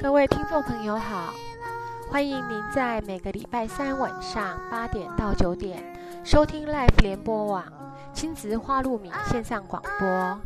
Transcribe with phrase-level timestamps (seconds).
[0.00, 1.32] 各位听众朋友好，
[2.10, 5.82] 欢迎您在每个礼拜三晚上八点到九点
[6.24, 7.64] 收听 Life 联播网
[8.12, 10.40] 亲子花露米线上广播。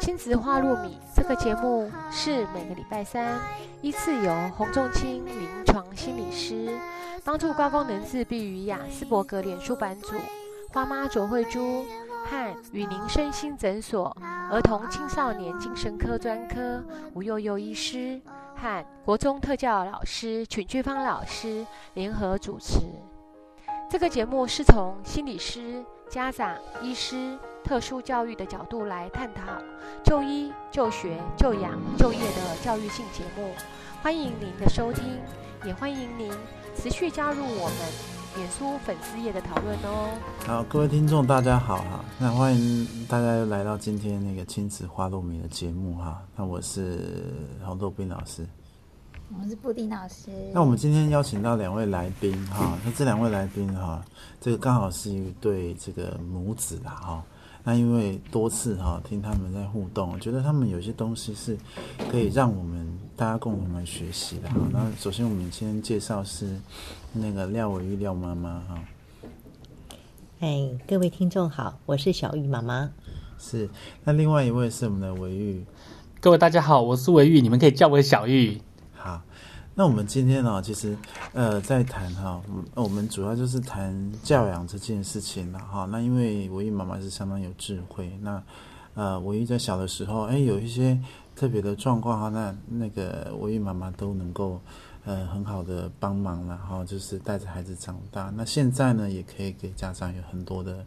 [0.00, 3.38] 亲子花露米这个节目是每个礼拜三
[3.80, 6.76] 依次由洪仲清临床心理师
[7.24, 10.14] 帮助高功能自闭与雅斯伯格脸书版主
[10.70, 11.84] 花妈卓慧珠
[12.24, 14.16] 和雨林身心诊所
[14.50, 16.82] 儿童青少年精神科专科
[17.14, 18.20] 吴幼幼医师。
[18.60, 21.64] 和国中特教老师曲俊芳老师
[21.94, 22.80] 联合主持。
[23.88, 29.42] 这个节目是从心理师、家长、医师、特殊教育的角度来探讨
[30.02, 33.54] 就医、就学、就养、就业的教育性节目。
[34.02, 35.20] 欢迎您的收听，
[35.64, 36.32] 也欢迎您
[36.74, 40.10] 持续加入我们脸书粉丝页的讨论哦。
[40.46, 46.22] 好，各位听众，大家好哈，那欢迎大家又来到今天那个亲子花露米的节目哈。
[46.36, 47.32] 那我是
[47.64, 48.46] 黄豆斌老师，
[49.40, 50.30] 我是布丁老师。
[50.52, 54.04] 那我们今天邀请到两位来宾哈，那这两位来宾哈，
[54.40, 57.22] 这个刚好是一对这个母子啦哈。
[57.64, 61.58] 那因为多次哈听他们在互动，我觉得他们有些东西是
[62.10, 64.56] 可以让我们大家共同来学习的哈。
[64.72, 66.56] 那首先我们先介绍是
[67.12, 68.78] 那个廖伟玉廖妈妈哈。
[70.40, 72.90] 哎，各位听众好，我是小玉妈妈。
[73.38, 73.68] 是，
[74.04, 75.64] 那另外一位是我们的维玉。
[76.20, 78.60] 各位大家好，我是维玉，你们可以叫我小玉。
[78.92, 79.22] 好，
[79.74, 80.96] 那我们今天呢，其实
[81.32, 82.40] 呃在谈哈，
[82.74, 85.88] 我们主要就是谈教养这件事情了哈。
[85.90, 88.42] 那因为维玉妈妈是相当有智慧，那
[88.94, 91.00] 呃维玉在小的时候，哎有一些
[91.34, 94.60] 特别的状况哈，那那个维玉妈妈都能够。
[95.08, 98.30] 呃，很好的帮忙了哈，就是带着孩子长大。
[98.36, 100.84] 那现在呢，也可以给家长有很多的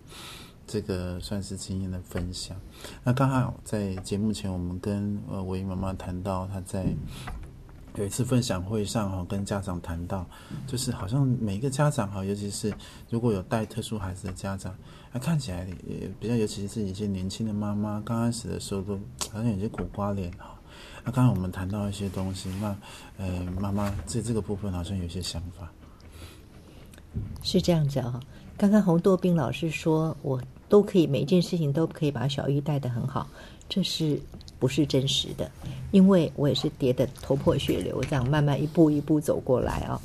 [0.67, 2.55] 这个算是经验的分享。
[3.03, 6.85] 那刚好在节目前，我们跟呃维妈妈谈到，她在
[7.95, 10.23] 有一次分享会上哈，跟家长谈到，
[10.67, 12.71] 就是好像每一个家长哈，尤其是
[13.09, 14.71] 如果有带特殊孩子的家长，
[15.11, 18.99] 那看起来也比较，尤其是一些年轻的妈妈，刚开始的时候都
[19.31, 20.50] 好像有些苦瓜脸哈。
[21.03, 22.75] 那刚才我们谈到一些东西，那
[23.17, 25.71] 呃，妈妈在这个部分好像有些想法，
[27.41, 28.19] 是这样子啊。
[28.57, 30.39] 刚刚洪多斌老师说，我
[30.69, 33.27] 都可以每件事情都可以把小玉带得很好，
[33.67, 34.21] 这是
[34.59, 35.49] 不是真实的？
[35.89, 39.99] 因为我也是跌得头破血流，这样慢慢一步一步走过来啊。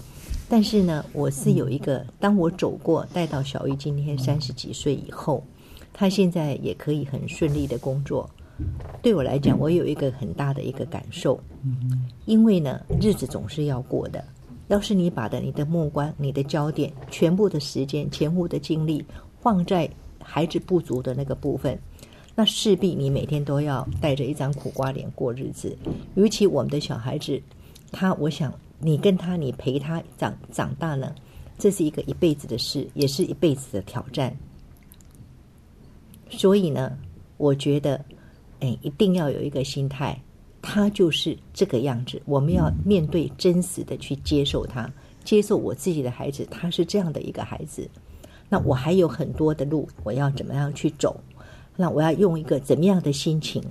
[0.48, 5.44] 但是呢，我是有一个，当我走过带到小玉今天三十几岁以后，
[5.92, 8.30] 她现在也可以很顺利的工作。
[9.02, 11.38] 对我来讲，我有一个很大的一个感受，
[12.24, 14.24] 因为呢，日子总是要过的。
[14.68, 19.04] 要是你把的你的目光、你的焦点、全部的时间、全部的精力
[19.40, 19.88] 放在
[20.20, 21.78] 孩子不足的那个部分，
[22.34, 25.78] 那势必你每天都要带着一张苦瓜脸过日子。
[26.14, 27.40] 尤其我们的小孩子，
[27.92, 31.14] 他，我想你跟他，你陪他长长大呢，
[31.58, 34.36] 这是一个一辈子的事，也是一辈子的挑战。
[36.28, 36.98] 所以呢，
[37.36, 38.04] 我觉得。
[38.60, 40.20] 哎，一定要有一个心态，
[40.62, 42.20] 他就是这个样子。
[42.24, 44.90] 我们要面对真实的去接受他，
[45.24, 47.88] 接受我自己的孩子，他是这样的一个孩子。
[48.48, 51.20] 那我还有很多的路，我要怎么样去走？
[51.76, 53.62] 那我要用一个怎么样的心情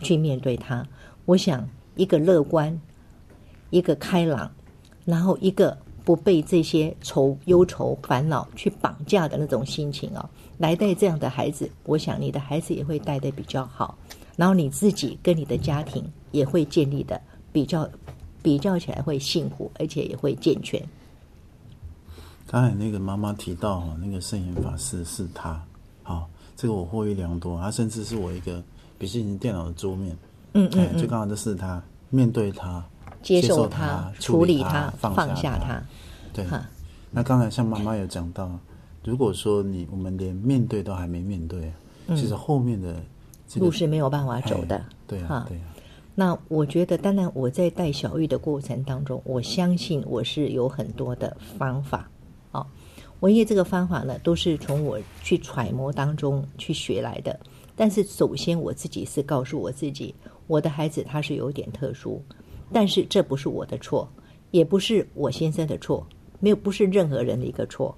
[0.00, 0.86] 去面对他？
[1.24, 2.76] 我想，一个乐观，
[3.70, 4.50] 一个开朗，
[5.04, 10.28] 然后一个不被这些愁、忧愁、烦恼去绑架的那种心情啊，
[10.58, 13.96] 来带这样的孩子，我想你的孩子也会带的比较好。
[14.36, 17.20] 然后你自己跟你的家庭也会建立的
[17.52, 17.88] 比较，
[18.42, 20.82] 比较起来会幸福，而且也会健全。
[22.46, 25.62] 刚才那个妈妈提到哈，那个圣严法师是他，
[26.02, 27.60] 好，这个我获益良多。
[27.60, 28.62] 他甚至是我一个
[28.98, 30.16] 笔记本电脑的桌面，
[30.54, 31.80] 嗯嗯，就刚好就是他
[32.10, 32.84] 面对他，
[33.22, 35.80] 接受他，处理他，放下他。
[36.32, 36.44] 对，
[37.10, 38.50] 那刚才像妈妈有讲到，
[39.04, 41.72] 如果说你我们连面对都还没面对，
[42.08, 43.00] 其实后面的。
[43.56, 45.74] 路是没有办法走的，对啊，对啊。
[46.14, 52.08] 那我觉得，当然我在带小玉的过程当中，我相信我是有很多的方法
[52.52, 52.64] 啊。
[53.18, 57.38] 我因为这个方法呢，都是从我去揣摩当中去学来的。
[57.74, 60.14] 但是首先我自己是告诉我自己，
[60.46, 62.22] 我的孩子他是有点特殊，
[62.72, 64.08] 但是这不是我的错，
[64.52, 66.06] 也不是我先生的错，
[66.38, 67.96] 没有不是任何人的一个错，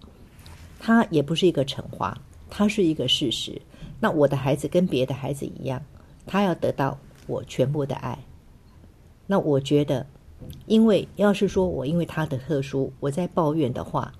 [0.78, 3.60] 他也不是一个惩罚，他是一个事实。
[4.06, 5.82] 那我的孩子跟别的孩子一样，
[6.26, 8.17] 他要得到我全部的爱。
[9.26, 10.06] 那我觉得，
[10.67, 14.12] 因为要是说我因为他的特殊，我在抱怨的话，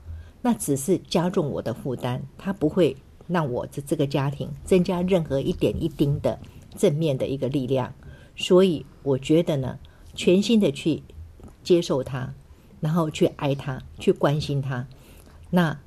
[0.43, 2.97] 那只是加重我的负担，他不会
[3.29, 6.37] 让我这这个家庭增加任何一点一丁的
[6.77, 7.95] 正面的一个力量。
[8.35, 9.79] 所以我觉得呢，
[10.17, 11.01] 全心的去
[11.63, 12.35] 接受他，
[12.81, 14.85] 然后去爱他，去关心他，
[15.49, 15.79] 那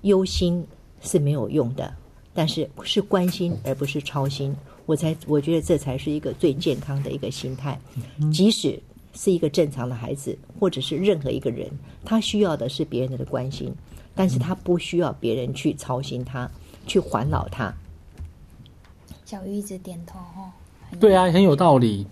[0.00, 0.66] 忧心
[1.02, 1.94] 是没有用的，
[2.34, 4.54] 但是是关心而不是操心。
[4.86, 7.78] 我才我觉得这才是一个最健康的一个心态，
[8.32, 8.80] 即使
[9.14, 11.70] 是一个正常的孩子，或者是任何一个人，
[12.04, 13.72] 他需要的是别人的关心，
[14.14, 16.50] 但是他不需要别人去操心他，
[16.86, 17.72] 去烦恼他。
[19.24, 20.50] 小玉一直点头哦。
[20.98, 22.06] 对啊，很有道理。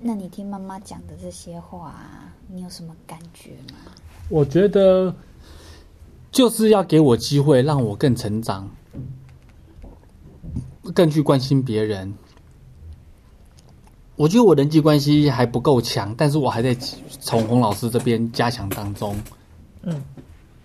[0.00, 1.94] 那你听妈妈讲的这些话，
[2.46, 3.92] 你有什么感觉吗？
[4.28, 5.14] 我觉得
[6.30, 8.70] 就是要给我机会，让我更成长，
[10.94, 12.14] 更去关心别人。
[14.16, 19.16] 我觉得我人际关系还不够强，但是我还在从洪老师这边加强当中。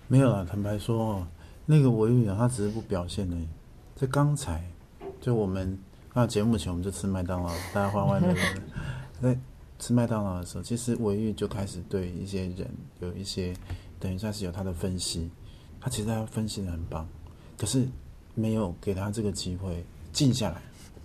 [0.08, 1.26] 没有啦，坦白说哦，
[1.64, 3.48] 那个维语啊，他只是不表现而已。
[3.96, 4.62] 在刚才，
[5.20, 5.78] 就我们
[6.12, 8.62] 那节目前，我们就吃麦当劳，大家欢欢乐乐的。
[9.20, 9.40] 在
[9.78, 12.68] 吃麦当劳的时候，其实维玉就开始对一些人
[13.00, 13.54] 有一些，
[13.98, 15.30] 等于算是有他的分析。
[15.86, 17.06] 他其实他分析的很棒，
[17.56, 17.86] 可是
[18.34, 20.60] 没有给他这个机会静下来，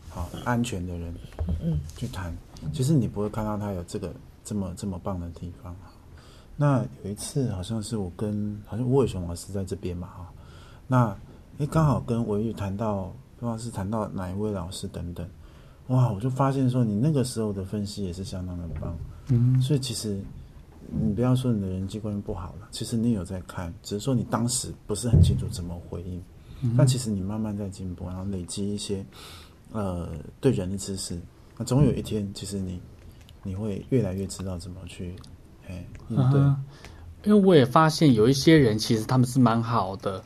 [0.10, 1.14] 好安全的人，
[1.62, 2.36] 嗯，去谈。
[2.74, 4.12] 其实你不会看到他有这个
[4.44, 5.76] 这么这么棒的地方。
[6.58, 10.34] 那有一次好像是我跟好像吴伟雄老师在这边嘛哈，
[10.88, 11.16] 那
[11.60, 15.30] 诶刚好跟维玉谈到，不知道是谈到哪一位老师等等，
[15.90, 18.98] 哇，我就发现说你那个时候的分析也是相当的棒，
[19.28, 20.20] 嗯，所以其实
[20.92, 26.22] 你不要说你的人际关系不好了，其实你有在看，只是说你当时不是很清楚怎么回应，
[26.78, 29.06] 但其实你慢慢在进步，然后累积一些
[29.72, 30.10] 呃
[30.40, 31.20] 对人的知识，
[31.58, 32.82] 那总有一天其实你
[33.44, 35.16] 你会越来越知道怎么去
[35.68, 36.40] 哎应对。
[36.40, 36.60] 啊
[37.24, 40.24] 因为我也发现有一些人其实他们是蛮好的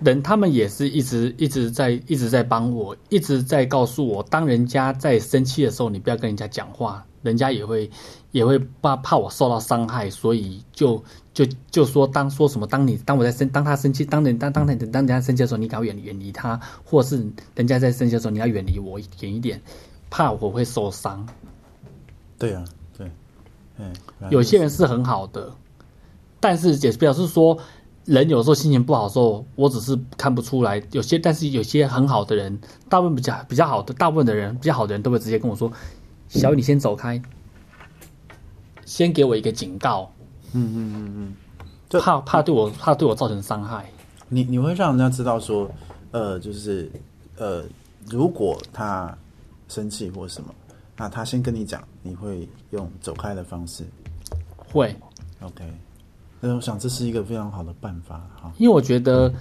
[0.00, 7.90] 人，他们也是一直一直在一直在帮我，一直在告诉我，当人家在生气的时候，你不要跟人家讲话，人家也会
[8.34, 11.00] 也会怕怕我受到伤害，所以就
[11.32, 19.62] 就就说当说什么，当你当我在生当他生气，当人当当人当人家生气的时候，你赶快远远离他，或是人家在生气的时候，你要远离我远一点，
[20.10, 21.24] 怕我会受伤。
[22.36, 22.64] 对啊，
[22.98, 23.08] 对，
[23.78, 23.92] 嗯，
[24.30, 25.52] 有些人是很好的，
[26.40, 27.56] 但是也表示说，
[28.04, 30.82] 人有时候心情不好的时候，我只是看不出来。
[30.90, 32.58] 有些，但是有些很好的人，
[32.88, 35.70] 大部分比较比较好的，大部分的人比较好的人都会直接跟我说
[36.28, 37.22] ：“小雨，你先走开，
[38.86, 40.10] 先给我一个警告，
[40.52, 41.34] 嗯嗯嗯嗯，
[41.88, 43.90] 就怕怕对我怕对我造成伤害。
[44.28, 45.70] 你你会让人家知道说，
[46.10, 46.90] 呃，就是
[47.36, 47.64] 呃，
[48.08, 49.16] 如果他
[49.68, 50.54] 生气或什么，
[50.96, 53.84] 那他先跟你讲，你会用走开的方式
[54.56, 54.94] 会
[55.40, 55.64] ，，OK。
[56.40, 58.52] 那我想这是一个非常好的办法哈。
[58.58, 59.32] 因为我觉得，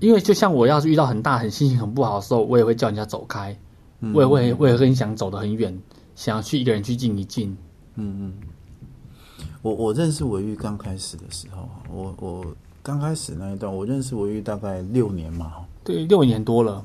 [0.00, 3.56] 因为就像我要是遇到很大很心情很不好的时候，我也会叫人家走开，
[4.14, 5.78] 我也会我也会很想走得很远，
[6.14, 7.56] 想要去一个人去静一静。
[7.96, 8.34] 嗯嗯，
[9.64, 12.44] 我我认识维玉刚开始的时候，我我
[12.82, 16.84] 刚开始那一段，我认识维玉大概六年嘛，哈对，六年多了，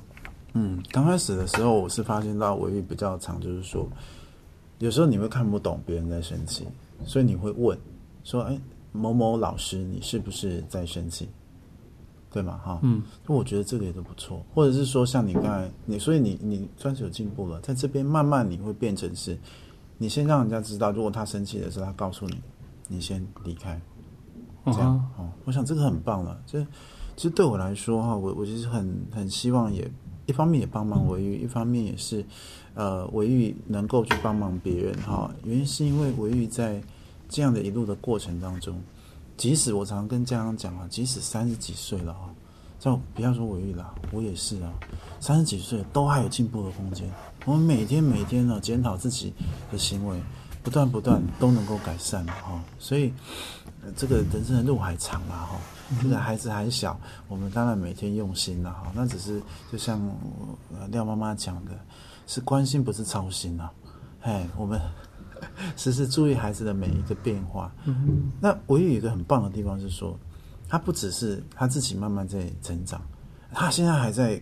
[0.53, 3.85] 嗯，刚开始的时候，我是发现到维玉比较长，就是说，
[4.77, 6.65] 有时候你会看不懂别人在生气，
[7.03, 7.77] 所以你会问
[8.23, 8.57] 说：“哎，
[8.93, 11.27] 某某老师，你是不是在生气？”
[12.31, 12.61] 对吗？
[12.63, 19.37] 哈，嗯，我觉得这个也都不错，或者是说像你刚才你，所以你你算是有进步了，在这边慢慢你会变成是，
[19.97, 22.39] 你先让人家知道，如果他生气的时候，他告诉你，
[22.89, 23.79] 你先离开，
[24.65, 26.37] 这样、嗯哦，我想这个很棒了。
[26.45, 26.61] 这
[27.15, 29.89] 其实对我来说哈，我我其实很很希望也
[30.25, 32.25] 一方面也帮忙维玉，一方面也是
[32.73, 35.29] 呃维玉能够去帮忙别人哈。
[35.43, 36.81] 原因是因为维玉在
[37.29, 38.81] 这样的一路的过程当中，
[39.37, 42.29] 即使我常常跟家长讲啊，即使三十几岁了哈，
[42.79, 44.71] 像不要说维玉啦，我也是啊，
[45.19, 47.09] 三十几岁都还有进步的空间。
[47.45, 49.33] 我们每天每天呢检讨自己
[49.71, 50.17] 的行为，
[50.63, 52.61] 不断不断都能够改善哈。
[52.77, 53.13] 所以、
[53.81, 55.57] 呃这个人生的路还长嘛哈。
[56.01, 58.91] 这个孩子还小，我们当然每天用心了哈。
[58.93, 59.99] 那只是就像
[60.91, 61.71] 廖妈妈讲的，
[62.27, 63.71] 是关心不是操心啊。
[64.21, 64.79] 哎，我们
[65.75, 67.71] 时时注意孩子的每一个变化。
[68.39, 70.15] 那唯一有一个很棒的地方是说，
[70.67, 73.01] 他不只是他自己慢慢在成长，
[73.51, 74.39] 他现在还在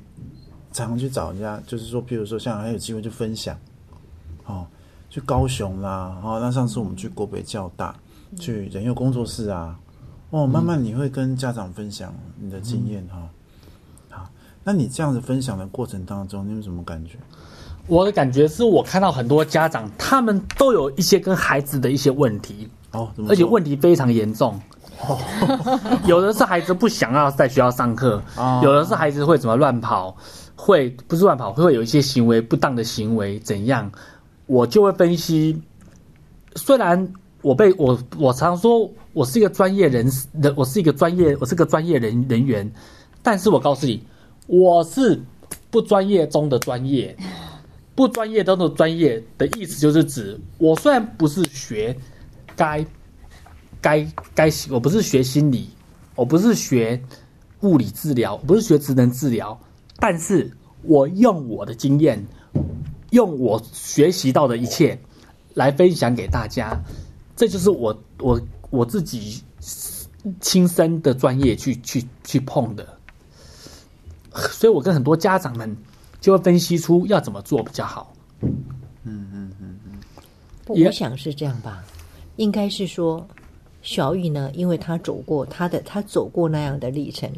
[0.73, 3.57] 常常去找人家，就是说，譬如说像还有机会去分享，
[4.43, 4.67] 哦，
[5.09, 7.95] 去高雄啦，哦，那上次我们去国北教大，
[8.39, 9.77] 去人幼工作室啊，
[10.29, 13.29] 哦，慢慢你会跟家长分享你的经验哈、
[14.09, 14.29] 好，
[14.63, 17.17] 那你这样子分享的过程当中，你有什么感觉？
[17.87, 23.49] 我的感觉是我看到很多家长，他们都有一些跟孩子的一些问题，哦，而且说？
[23.49, 24.59] 问题非常严重。
[26.05, 30.17] 有的是孩子不想要在学校上课，哦有的是孩子会怎么乱跑，
[30.55, 33.89] 会不是乱跑，会有一些行为不当的行为怎样，
[34.47, 35.61] 我就会分析。
[36.55, 37.13] 虽然
[37.43, 42.69] 我被我我常说我是一个专业人士人，我是一个专业，我是个专业人人员，
[43.21, 44.01] 但是我告诉你，
[44.47, 45.21] 我是
[45.69, 47.15] 不专业中的专业。
[47.93, 51.97] 不专业中的专业的意思就是指，我虽然不是学
[52.55, 52.85] 该
[53.81, 55.69] 该该，我不是学心理，
[56.13, 57.01] 我不是学
[57.61, 59.59] 物理治疗，不是学职能治疗，
[59.97, 60.51] 但是
[60.83, 62.23] 我用我的经验，
[63.11, 64.99] 用我学习到的一切
[65.53, 66.77] 来分享给大家，
[67.35, 69.41] 这就是我我我自己
[70.41, 72.85] 亲身的专业去去去碰的，
[74.31, 75.75] 所以我跟很多家长们
[76.19, 78.13] 就会分析出要怎么做比较好。
[78.41, 78.51] 嗯
[79.03, 79.91] 嗯嗯嗯。
[80.67, 81.83] 我想是这样吧，
[82.35, 83.25] 应该是说，
[83.81, 87.31] 小雨呢，因为他走过他的，他走过那样的历程，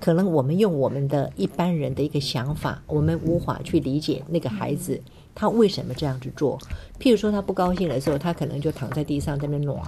[0.00, 5.00] 可能我们用我们的一般人的一个想法，我们无法去理解那个孩子
[5.34, 6.58] 他为什么这样子做。
[6.98, 9.80] 譬如说，他不高兴的时候，他可能就躺在地上在那边暖。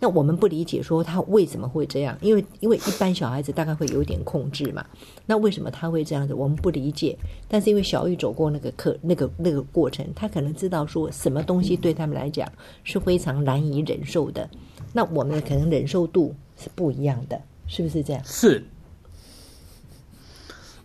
[0.00, 4.84] 那我们不理解说他为什么会这样，因为因为一般小孩子大概会有点控制嘛。
[5.26, 6.34] 那为什么他会这样子？
[6.34, 7.16] 我们不理解。
[7.46, 12.50] 但是因为小玉走过那个课，那个那个过程，他可能知道说什么东西对他们来讲
[12.82, 14.50] 是非常难以忍受的。
[14.92, 18.20] 那我们可能忍受度是不一样的，是不是这样？
[18.24, 18.64] 是，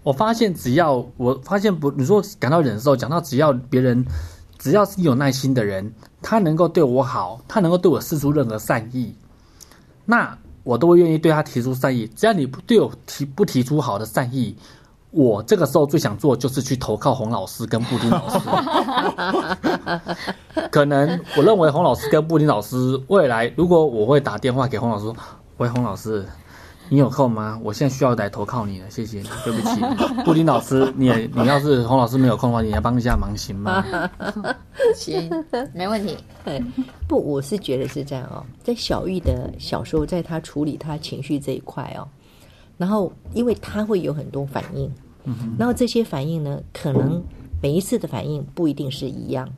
[0.07, 4.05] 我发现只要我发现不，你说感到忍受，讲到只要别人，
[4.57, 9.13] 只要是有耐心的人，他能够对我好，他能够对我施出任何善意，
[10.05, 12.07] 那我都会愿意对他提出善意。
[12.15, 14.55] 只要你不对我提不提出好的善意，
[15.11, 18.39] 我这个时候最想做就是去投靠洪老师跟布丁老师。
[20.71, 25.13] 可能我认为洪老师跟布丁老师未来，如果我会打电话给洪老师
[25.57, 26.25] ：“喂，洪老师，
[26.89, 27.59] 你有空吗？
[27.63, 33.83] 我现在需要来投靠你了，谢谢你， 对不起，布丁老师，你也 你要是洪老师没有空的话，你来帮一下忙行吗？
[34.95, 35.29] 行，
[35.73, 36.17] 没问题。
[36.45, 36.63] 对，
[37.07, 38.45] 不，我是觉得是这样哦。
[38.63, 42.07] 在小玉的小时候，在她处理她情绪这一块哦，
[42.77, 44.89] 然后因为她会有很多反应，
[45.57, 47.21] 然后这些反应呢，可能
[47.61, 49.49] 每一次的反应不一定是一样，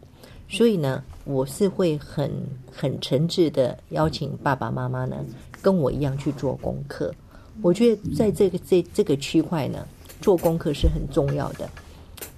[0.47, 2.31] 所以呢，我是会很
[2.71, 5.17] 很诚挚的邀请爸爸妈妈呢，
[5.61, 7.13] 跟我一样去做功课。
[7.61, 9.85] 我觉得在这个这这个区块呢，
[10.21, 11.69] 做功课是很重要的。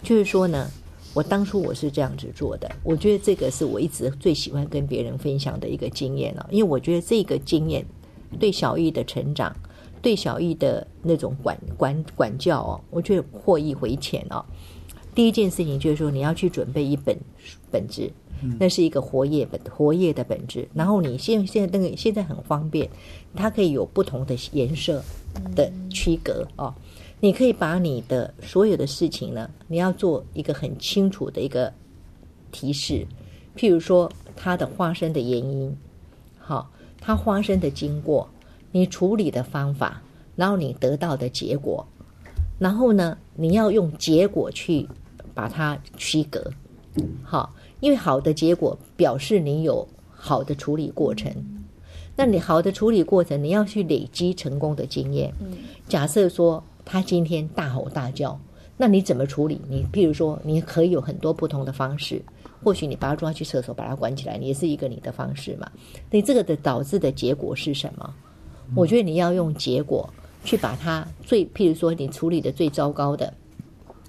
[0.04, 0.68] 就是说呢，
[1.14, 7.86] 我当初我是这样子做的，我觉得这个是我一直最喜欢跟别人分享的一个经验哦，因为我觉得这个经验
[8.40, 9.56] 对小易的成长，
[10.02, 14.44] 对小易的那种管管管教哦，我觉得获益匪浅哦。
[15.14, 17.16] 第一件事情就是说，你要去准备一本
[17.70, 18.10] 本子，
[18.60, 22.90] 那是一个活页本活页的本质，然后你现现在那个现在很方便，
[23.36, 25.04] 它可以有不同的颜色
[25.56, 26.74] 的区隔哦。
[27.20, 31.72] 你可以把你的所有的事情呢，你要做一个很清楚的一个
[32.52, 33.06] 提示，
[33.56, 35.78] 譬如说它的发生的原因，
[36.40, 38.28] 好，它发生的经过，
[38.72, 40.02] 你处理的方法，
[40.36, 41.86] 然后你得到的结果，
[42.58, 44.88] 然后呢，你要用结果去
[45.36, 46.52] 把它区隔，
[47.24, 51.34] 好，因为好的结果表示你有好的处理过程。
[52.16, 55.34] 那你好的处理过程，你要去累积成功的经验。
[55.88, 58.40] 假设说他今天大吼大叫，
[58.78, 59.62] 那你怎么处理？
[59.70, 62.22] 你譬如说，你可以有很多不同的方式。
[62.64, 65.72] 或许你把他抓去厕所，把他关起来，也是一个你的方式嘛。
[66.12, 68.14] 你这个的导致的结果是什么？
[68.76, 70.08] 我觉得你要用结果
[70.44, 73.34] 去把它最，譬如说你处理的最糟糕的，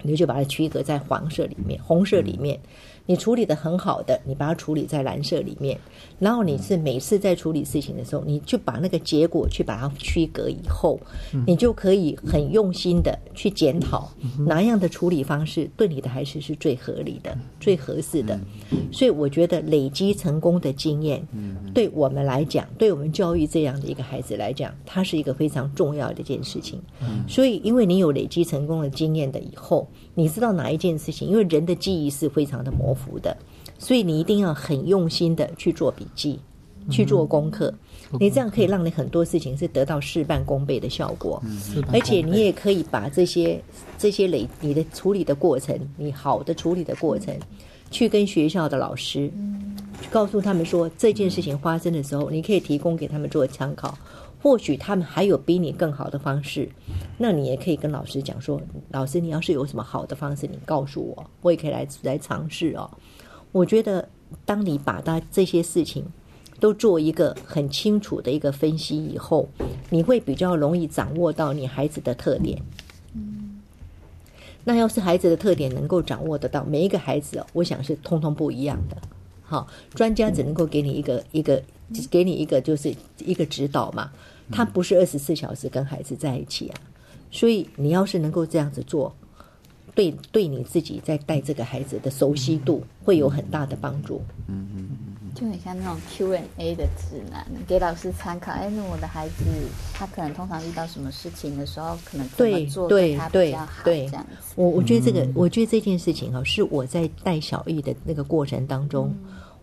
[0.03, 2.61] 你就把它区隔在黄色里面、红色里面。
[3.07, 5.79] 你处理的很好的，你把它处理在蓝色里面。
[6.19, 11.01] 然后你是每次在处理事情的时候，你就把那个结果去把它区隔以后，
[11.47, 14.09] 你就可以很用心的去检讨
[14.47, 18.39] 哪样的处理方式对你的孩子是最合理的、最合适的。
[18.93, 21.27] 所以我觉得累积成功的经验，
[21.75, 26.81] 对我们来讲，对我们教育这样的一个孩子来讲，它是一个非常重要的一件事情。
[27.27, 33.37] 所以，因为你有累积成功的经验的以后，你知道哪一件事情，因为人的记忆是非常的模糊的，
[33.79, 36.39] 所以你一定要很用心的去做笔记，
[36.91, 37.73] 去做功课。
[38.21, 41.43] 你这样可以让你很多事情是得到事半功倍的效果，
[41.93, 43.59] 而且你也可以把这些
[43.97, 47.35] 这些累你的处理的过程，你好的处理的过程，
[47.91, 49.33] 去跟学校的老师，
[50.11, 53.97] 告诉他们说这件事情发生的时候，你可以提供给他们做参考。
[54.43, 56.69] 或许他们还有比你更好的方式，
[57.17, 62.91] 那你也可以跟老师讲说，老师，你要是有什么好的方式，你告诉我，我也可以来来尝试哦。
[63.53, 64.09] 我觉得，
[64.45, 66.05] 当你把他这些事情
[66.59, 69.49] 都做一个很清楚的一个分析以后，
[69.91, 72.61] 你会比较容易掌握到你孩子的特点。
[73.15, 73.61] 嗯
[74.65, 78.97] 那要是孩子的特点能够掌握得到，每一个孩子哦，我想是通通不一样的。
[79.43, 81.63] 好，专家只能够给你一个一个，
[82.11, 84.11] 给你一个就是一个指导嘛。
[84.53, 86.79] 他不是二十四小时跟孩子在一起啊，
[87.31, 89.13] 所以你要是能够这样子做，
[89.95, 94.23] 对对你自己在带这个孩子的熟悉度会有很大的帮助。
[94.49, 94.99] 嗯嗯嗯
[95.35, 98.53] 就很像那种 Q&A 的指南，给老师参考。
[98.53, 99.45] 哎，那我的孩子
[99.95, 103.83] 他可能通常遇到什么事情的时候，可能怎么对做对他比对较好？
[103.83, 104.53] 对这样子。
[104.57, 109.11] 我我觉得这个，我觉得这件事情哈，是我在带小易的那个过程当中，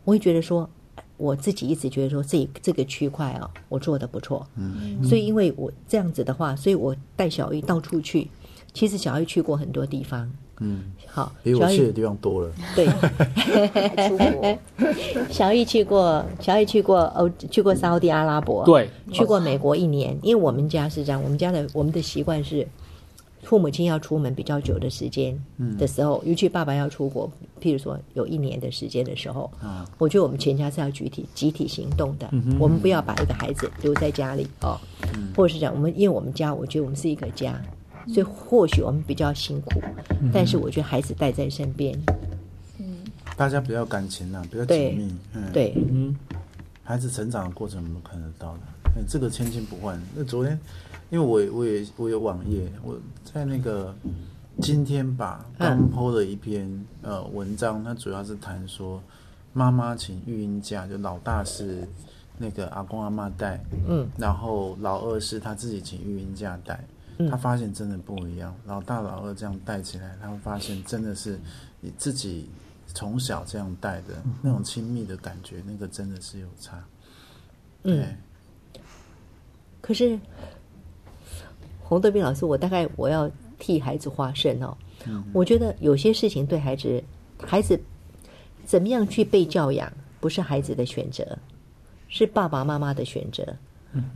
[0.05, 0.67] 我会觉得说，
[1.19, 4.47] 我自己一直觉得说这这个区块啊，我做的不错。
[4.55, 8.27] 嗯，所以因为我这样子的话，所以我带小玉到处去。
[8.71, 12.51] 其实小玉去过很多地方，嗯，好，比我去的地方多了。
[12.75, 12.85] 对，
[14.07, 14.57] 出国，
[15.29, 22.65] 小易去过，小易去过欧，去过沙特阿拉伯，对，去过美国一年，因为我们家是这样，我们家的我们的习惯是，
[23.43, 25.37] 父母亲要出门比较久的时间
[25.77, 27.31] 的时候，尤其爸爸要出国，
[27.61, 29.49] 譬如说有一年的时间的时候，
[29.97, 32.29] 我觉得我们全家是要集体集体行动的，
[32.59, 34.79] 我们不要把一个孩子留在家里哦，
[35.35, 37.59] 或者是讲我们，因为我们家，我觉得我们是一个家，
[38.07, 39.81] 所以或许我们比较辛苦，
[40.33, 41.97] 但是我觉得孩子带在身边，
[43.37, 45.15] 大家比较感情啊，比较对紧密。
[45.33, 46.15] 嗯，，对，嗯。
[46.83, 48.59] 孩子成长的过程我们都看得到的。
[48.95, 50.01] 嗯，这个千金不换。
[50.15, 50.59] 那昨天，
[51.09, 53.95] 因为我也我也我有网页，我在那个
[54.61, 59.01] 今天吧刚 PO 了一篇呃文章，它主要是谈说
[59.53, 61.87] 妈妈请育婴假，就老大是
[62.37, 66.83] 那个阿公阿妈带，嗯，然后老二是他自己请育婴假带。
[67.29, 71.37] 他发现真的不一样，老大老二这样带起来，他会发现真的是
[71.81, 72.49] 你自己
[72.93, 76.81] 从小这样带的那种亲密的感觉，那个真的是有差。
[77.83, 77.97] 嗯。
[77.97, 78.81] 对，
[79.81, 80.17] 可是
[81.89, 84.77] 洪德斌老师，我大概我要替孩子发声哦。
[85.33, 87.03] 我觉得有些事情对孩子，
[87.43, 87.81] 孩子
[88.63, 91.35] 怎么样去被教养，不是孩子的选择，
[92.07, 93.43] 是爸爸妈妈的选择。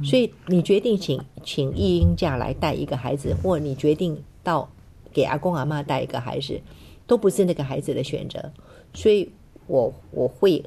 [0.04, 4.70] 所以你决定请请育婴假来带一个孩子，或你决定到
[5.12, 6.62] 给阿公阿妈带一个孩子，
[7.08, 8.52] 都不是那个孩子的选择。
[8.94, 9.28] 所以
[9.66, 10.64] 我我会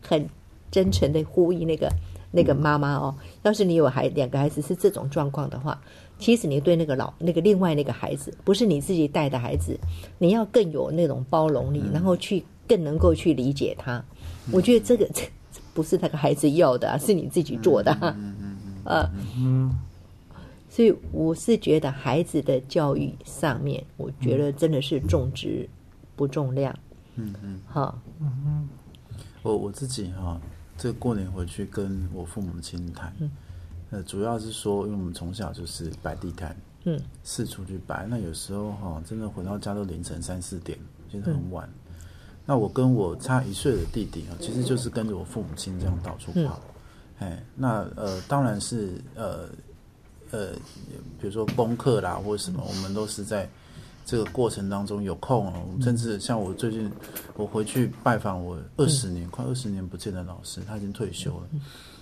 [0.00, 0.28] 很
[0.68, 1.88] 真诚的呼吁那个
[2.32, 5.80] 那个妈妈哦，要是你有孩两个孩子是这种状况的话，
[6.18, 9.78] 其实你对那个老那个另外那个孩子，不是你自己带的孩子，
[10.18, 14.02] 你要更有那种包容力，然后去更能够去理解他。
[14.50, 18.16] 我觉得这个这 这不是那个孩子要的、啊，是你自己做的、啊。
[18.84, 19.08] 呃，
[20.68, 25.68] 所以我是觉得孩子的教育上面，我觉得真的是重质
[26.16, 26.74] 不重量。
[27.16, 27.94] 嗯嗯，哈，
[29.42, 30.40] 我我自己哈、
[30.82, 33.14] 这过年回去跟我父母亲谈，
[33.90, 40.76] 呃，主要是说，因为我们从小就是摆地摊，嗯，四处去摆，那有时候哈、真的回到家都凌晨三四点，
[41.08, 41.68] 其实很晚。
[42.44, 46.60] 那我跟我差一岁的弟弟啊，其实就是跟着我父母亲这样到处跑，
[47.20, 49.48] 哎，那呃，当然是呃
[50.32, 50.48] 呃，
[51.20, 53.48] 比如说功课啦或者什么，我们都是在
[54.04, 56.90] 这个过程当中有空哦，甚至像我最近
[57.34, 61.46] 我回去拜访我二十年、快二十年不见的老师，他已经退休了，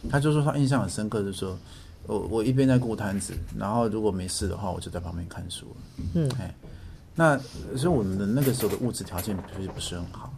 [0.09, 1.59] 他就说他印象很深刻，就是说
[2.07, 6.05] 我我一边在顾摊子，然后如果没事的话，我就在旁边看书了。
[6.15, 6.55] 嗯，哎，
[7.15, 7.39] 那
[7.77, 10.33] 所以我们的那个时候的物质条件其实不是很好，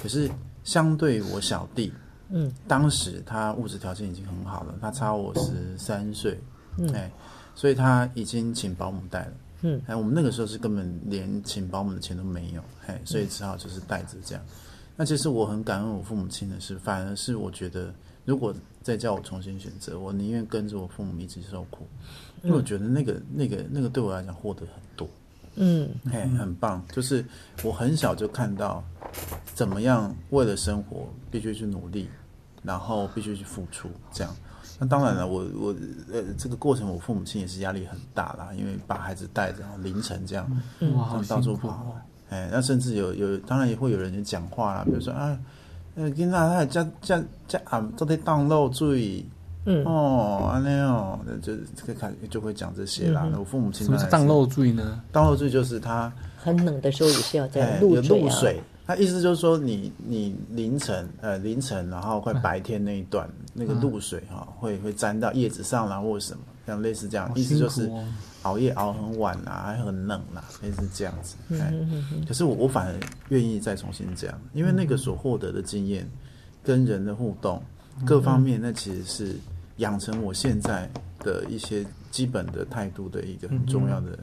[0.00, 0.30] 可是
[0.62, 1.92] 相对于我小弟，
[2.30, 6.38] 嗯，当时他物质条件已经很好了，他差我十三岁，
[6.78, 7.10] 嗯，哎，
[7.54, 9.32] 所以他已经请保姆带了。
[9.62, 14.44] 嗯，哎，我们那个时候是根本连请保姆的钱都没有，嘿，所以只好就是带着这样。
[14.96, 17.92] 那其实我很感恩我父母亲的是，反而是我觉得，
[18.24, 21.86] 如果再叫我重新选择，我宁愿跟着我父母一起受苦，
[22.42, 25.08] 因为我觉得那个、那个、那个对我来讲获得很多，
[25.56, 26.84] 嗯嘿，很棒。
[26.92, 27.24] 就是
[27.62, 28.82] 我很小就看到
[29.54, 32.08] 怎么样为了生活必须去努力，
[32.62, 34.36] 然后必须去付出，这样。
[34.78, 35.74] 那当然了，我我
[36.12, 40.44] 呃这个过程，我父母亲也是压力很大啦，因为把孩子带着，凌晨这样，
[40.94, 41.94] 哇，这样到处跑辛苦哦。
[42.30, 45.36] 哎，那甚至有有，当然也会有人讲话啦，比如说啊，
[45.96, 49.24] 呃，囡仔他这这这暗都得当漏水，
[49.64, 53.26] 嗯哦，安尼哦，就这个看就会讲这些啦。
[53.36, 55.02] 我父母亲什么是当漏罪呢？
[55.10, 58.62] 当漏水就是他很冷的时候也是要在哎有露水啊。
[58.88, 67.90] 他意思就是说你你凌晨呃凌晨，然后快白天那一段、那个露水哈、会会沾到叶子上啦或者什么，像类似这样，好意思就是
[68.44, 71.36] 熬夜熬很晚啦，还很冷啦，类似这样子。
[72.26, 72.94] 可是我我反而
[73.28, 76.08] 愿意再重新这样，因为那个所获得的经验
[76.64, 77.62] 跟人的互动，
[78.06, 79.36] 各方面，那其实是
[79.76, 84.18] 养成我现在的一些基本的态度的一个很重要的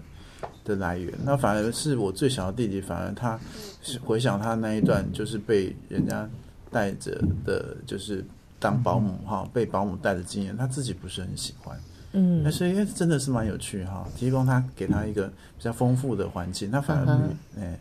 [0.65, 1.13] 的来源。
[1.23, 3.39] 那反而是我最小的弟弟，反而他
[3.81, 6.27] 是回想他那一段，就是被人家
[6.69, 8.25] 带着的，就是
[8.59, 11.79] 当保姆哈，被保姆带的经验，他自己不是很喜欢。
[12.17, 17.79] 嗯那所以因为真的是蛮有趣哈，提供他给他一个比较丰富的环境，他反而哎、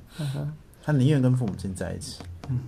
[0.83, 2.23] 他宁愿跟父母亲在一起。
[2.49, 2.61] 嗯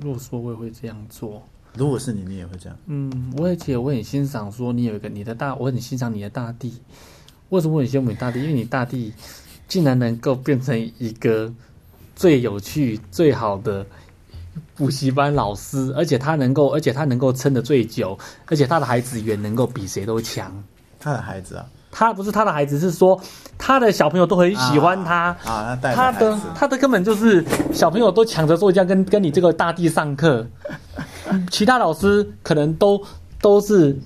[0.00, 1.42] 如果说我也会这样做，
[1.74, 2.78] 如果是你，你也会这样。
[2.86, 6.80] 嗯，我也且我很欣赏说你有一个你的大，我很欣赏你的大地。
[7.50, 8.40] 为什么我很羡慕你大地？
[8.40, 9.12] 因为你大地
[9.68, 11.52] 竟然能够变成一个
[12.14, 13.84] 最有趣、最好的
[14.74, 20.52] 补习班老师，而且他能够，而且他能够撑得最久，而且他的孩子也能够比谁都强。
[20.98, 23.20] 他的孩子啊，他不是他的孩子，是说
[23.58, 25.36] 他的小朋友都很喜欢他。
[25.44, 30.46] 啊，他他的他的根本就是小朋友都抢着坐这样跟跟你这个大地上课，
[31.50, 33.00] 其他老师可能都
[33.40, 33.96] 都是，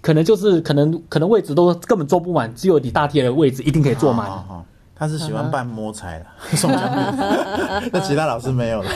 [0.00, 4.26] 可能就是可能可能位置都根本坐不满，只有你大地的位置一定可以坐满。
[4.26, 4.66] 好好好
[4.98, 7.14] 他是喜欢半摸彩的，宋江面，
[7.92, 8.90] 那其他老师没有了。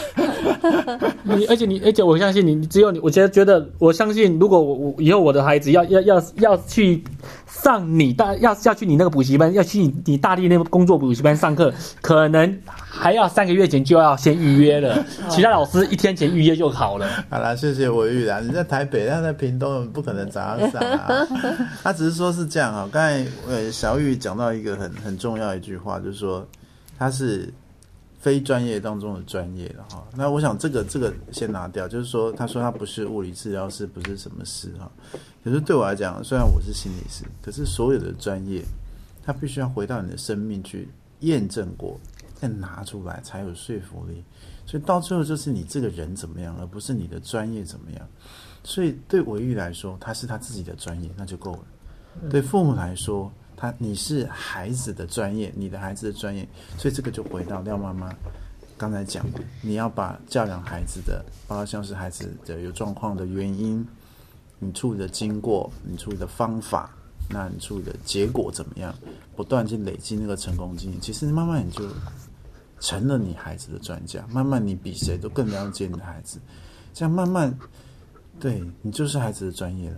[1.23, 7.05] 你而且你而且我相信你，你只有你，我觉得觉得我相信，如果我我以后我的孩子要要要要去
[7.47, 12.59] 上你大要要去你那个补习班，要去你你大力那个工作补习班上课，可能
[12.95, 17.09] 还要三个月前就要先预约了， 其他老师一天前预约就好了。
[17.31, 18.47] 好啦，谢谢我玉兰。
[18.47, 21.27] 你在台北，他在屏东，不可能早上上啊。
[21.83, 22.87] 他只是说是这样啊。
[22.93, 26.47] 刚才呃，小玉讲到一个很很重要一句话，就是说
[26.99, 27.51] 他是
[28.21, 30.07] 非专业当中的专业了哈。
[30.15, 34.91] 那我想这个这个先拿掉，就是说他说他不是物理治疗师，不是什么师哈。
[35.43, 38.63] 可是对我来讲，虽然我是心理师，可是所有的专业，
[39.25, 40.89] 他必须要回到你的生命去
[41.21, 41.99] 验证过，
[42.43, 44.25] 再拿出来才有说服力。
[44.67, 48.09] 所以到最后就是你这个人怎么样，而不是你的专业怎么样。
[48.65, 51.61] 所以对维玉来说，他是他自己的专业，那就够了。
[52.29, 58.13] 对父母来说，他你是孩子的专业，你的孩子的专业，所以这个就回到廖妈妈
[58.77, 63.87] 刚才讲的，你要把教养孩子的，包括像是孩子的有状况的原因，
[64.59, 66.91] 你处理的经过，你处理的方法，
[67.31, 68.93] 那你处理的结果怎么样，
[69.37, 71.85] 不断去累积那个成功经验，其实慢慢你就
[72.83, 76.41] 成了你孩子的专家，慢慢你比谁都更了解你的孩子，
[76.93, 77.57] 这样慢慢，
[78.41, 79.97] 对你就是孩子的专业了。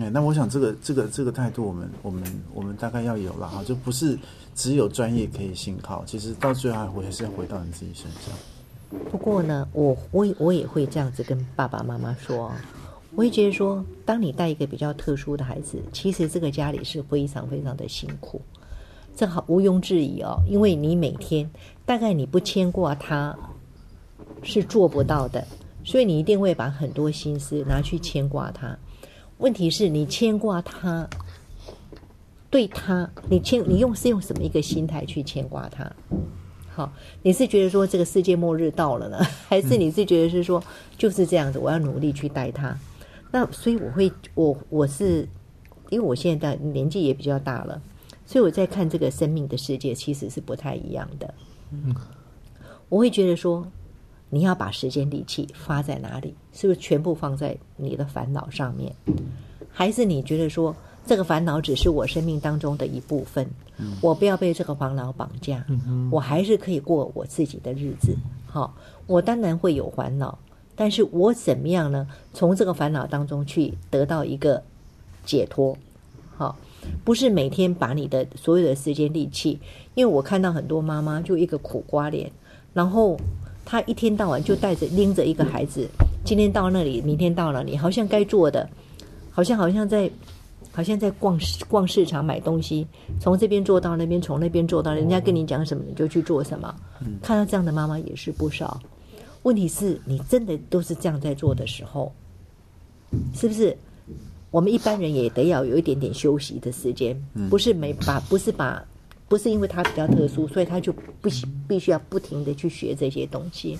[0.00, 4.18] 哎，那我想这个这个这个态度，我们我们我们大概要有了哈，就不是
[4.56, 9.00] 只有专业可以信靠，其实到最后还回还是要回到你自己身上。
[9.08, 12.50] 不过呢，我我我也会这样子跟爸爸妈妈说，
[13.12, 18.42] 我会觉得说，当你带一个比较特殊的孩子，其实这个家里是非常非常的辛苦，
[19.16, 21.48] 这好毋庸置疑哦，因为你每天
[21.86, 23.36] 大概你不牵挂他
[24.42, 25.46] 是做不到的，
[25.84, 28.76] 所以你一定会把很多心思拿去牵挂他。
[29.38, 31.08] 问题是你牵挂他，
[32.50, 35.90] 对他，你牵你用是用什么一个心态去牵挂他？
[36.72, 40.62] 好，你是觉得说这个世界末日到了呢， 还是你是觉得是说
[40.98, 42.76] 就是这样子，我要努力去带他？
[43.30, 45.28] 那所以我会，我我是
[45.90, 47.80] 因为我现在的年纪也比较大了，
[48.34, 51.32] 所以我在看这个生命的世界其实是不太一样的。
[52.88, 53.64] 我会觉得说，
[54.28, 56.34] 你要把时间力气花在哪里？
[56.52, 58.92] 是不是全部放在你的烦恼上面？
[59.70, 60.74] 还是你觉得说
[61.06, 63.48] 这个烦恼只是我生命当中的一部分？
[64.00, 65.64] 我不要被这个烦恼绑架，
[66.10, 68.16] 我还是可以过我自己的日子。
[68.48, 68.74] 好，
[69.06, 70.36] 我当然会有烦恼，
[70.74, 72.08] 但是我怎么样呢？
[72.32, 74.60] 从这个烦恼当中去得到一个
[75.24, 75.78] 解脱。
[76.36, 76.56] 好，
[77.04, 79.58] 不是每天把你的所有的时间力气，
[79.94, 82.30] 因为我看到很多妈妈就一个苦瓜脸，
[82.72, 83.16] 然后
[83.64, 85.88] 她一天到晚就带着拎着一个孩子，
[86.24, 88.68] 今天到那里，明天到那里，好像该做的，
[89.30, 90.10] 好像好像在。
[90.76, 92.84] 好像在逛逛市场买东西，
[93.20, 96.74] 从这边做到那边，从那边做到，人家跟你讲什么你就去做什么。
[97.22, 98.80] 看到这样的妈妈也是不少。
[99.44, 102.12] 问题是你真的都是这样在做的时候，
[103.34, 103.76] 是不是？
[104.54, 108.80] 我们一般人也得要有一点点休息的时间，不是没把，不是把，
[109.26, 111.30] 不是因为他比较特殊，所以他就不必
[111.66, 113.76] 必须要不停的去学这些东西。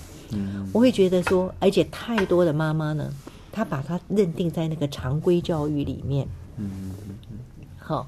[0.73, 3.09] 我会觉得说，而且太多的妈妈呢，
[3.53, 6.27] 她把她认定在那个常规教育里面。
[7.77, 8.05] 好，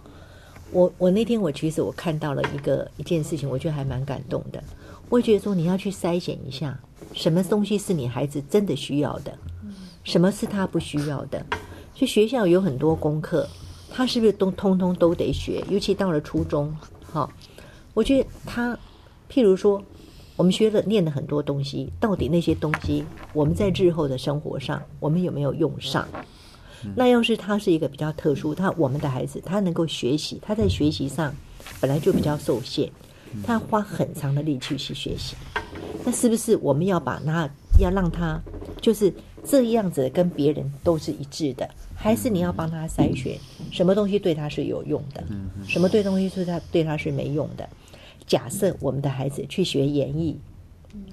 [0.72, 4.62] 我我那天我其实我看到了一个一件事情，我觉得还蛮感动的。
[5.08, 6.78] 我会觉得说，你要去筛选一下，
[7.14, 9.32] 什么东西是你孩子真的需要的，
[10.04, 11.46] 什么是他不需要的。
[11.98, 13.50] 所以学校有很多功课，
[13.90, 15.64] 他是不是都通通都得学？
[15.68, 16.72] 尤其到了初中，
[17.12, 17.28] 哈，
[17.96, 18.78] 我觉得他，
[19.28, 19.84] 譬如说，
[20.36, 26.08] 我们学了念了很多东西，到底那些东西我们在日后的生活上，我们有没有用上？
[26.96, 31.34] 那要是他是一个比较特殊，他我们的孩子他能够学习，他在学习上
[31.82, 32.88] 本来就比较受限，
[33.44, 35.36] 他花很长的力气去学习，
[36.06, 38.40] 那是不是我们要把他要让他
[38.80, 39.12] 就是
[39.44, 41.70] 这样子跟别人都是一致的？
[41.96, 43.38] 还是你要帮他筛选
[43.72, 45.24] 什么东西对他是有用的，
[45.68, 47.68] 什么对东西是他对他是没用的？
[48.26, 50.40] 假设我们的孩子去学演艺。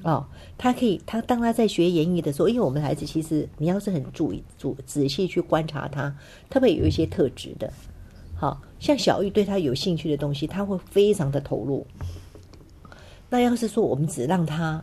[0.03, 0.25] 哦，
[0.57, 6.17] 他可以，他当他在学演艺的时候，因为我们的孩子其实，你要是很注意、注仔细去观察他，
[6.49, 7.71] 他会有一些特质的。
[8.35, 11.87] 好像小玉对他有兴趣的东西，他会非常的投入。
[13.29, 14.83] 那要是说我们只让他，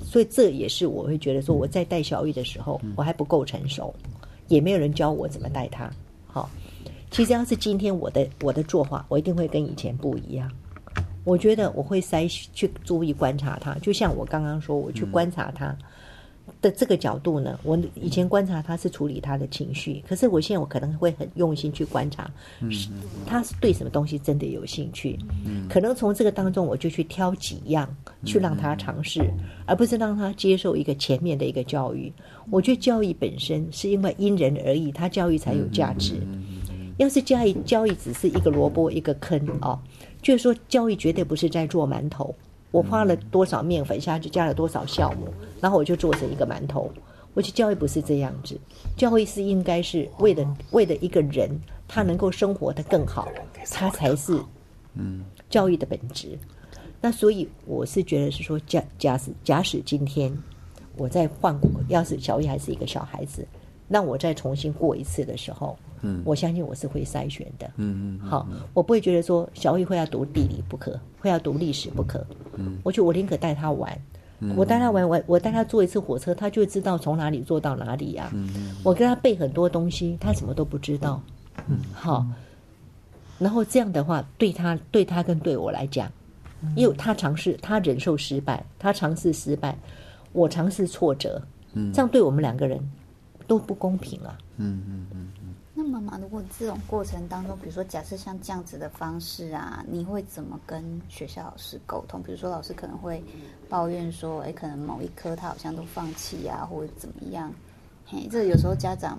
[0.00, 3.94] 所以这也是我会觉得说，我在带小玉的时候，我还不够成熟，
[4.48, 5.90] 也没有人教我怎么带他。
[6.26, 6.48] 好，
[7.10, 10.50] 其实要是今天我的我的做法，我一定会跟以前不一样。
[11.24, 15.76] 我觉得我会筛去注意观察他，就像我刚刚说，我去观察他
[16.62, 17.58] 的这个角度呢。
[17.62, 22.30] 我以前观察他是处理他的情绪，可是我现在我可能会很用心去观察，
[23.26, 25.18] 他是对什么东西真的有兴趣。
[25.68, 27.94] 可能从这个当中，我就去挑几样
[28.24, 29.20] 去让他尝试，
[29.66, 32.10] 而不是让他接受一个前面的一个教育。
[32.50, 36.14] 我觉得教育本身是因为因人而异，他教育才有价值。
[36.98, 39.78] 要是教育教育只是一个萝卜一个坑哦。
[40.20, 42.32] 就是说，教育绝对不是在做馒头。
[42.72, 46.90] 我花了多少面粉下去，加了多少酵母，然后我就做成一个馒头。
[47.34, 48.58] 我觉得教育不是这样子，
[48.96, 51.48] 教育是应该是为了为了一个人，
[51.86, 53.28] 他能够生活的更好，
[53.70, 54.38] 他才是
[54.94, 56.38] 嗯教育的本质。
[57.00, 60.30] 那所以我是觉得是说，假假使假使今天
[60.96, 61.58] 我再换，
[61.88, 63.46] 要是小玉还是一个小孩子，
[63.92, 65.76] 那我再重新过一次的时候。
[66.04, 67.70] 嗯，我相信我是会筛选的。
[67.76, 72.26] 嗯嗯，好，我不会觉得说小玉会要读地理不可，会要读历史不可。
[72.56, 73.96] 嗯，我觉得我宁可带他玩，
[74.56, 78.28] 我带他玩，我我带他坐一次火车，他就知道从哪里坐到哪里呀。
[78.32, 81.22] 嗯嗯，我跟他背很多东西，他什么都不知道。
[81.68, 82.26] 嗯，好，
[83.38, 86.10] 然后这样的话，对他对他跟对我来讲，
[86.74, 89.78] 因为他尝试，他忍受失败，他尝试失败，
[90.32, 91.40] 我尝试挫折。
[91.74, 92.80] 嗯，这样对我们两个人
[93.52, 94.38] 都不公平啊。
[94.56, 95.54] 嗯嗯嗯嗯。
[95.74, 95.84] 那。
[95.84, 102.22] 妈妈，如果这种过程当中，比如说假设像这样子的方式啊，你会怎么跟学校老师沟通？
[102.22, 103.22] 比如说老师可能会
[103.68, 107.52] 抱怨说，哎，可能某一科他好像都放弃啊，或者怎么样？
[108.06, 109.18] 嘿，这有时候家长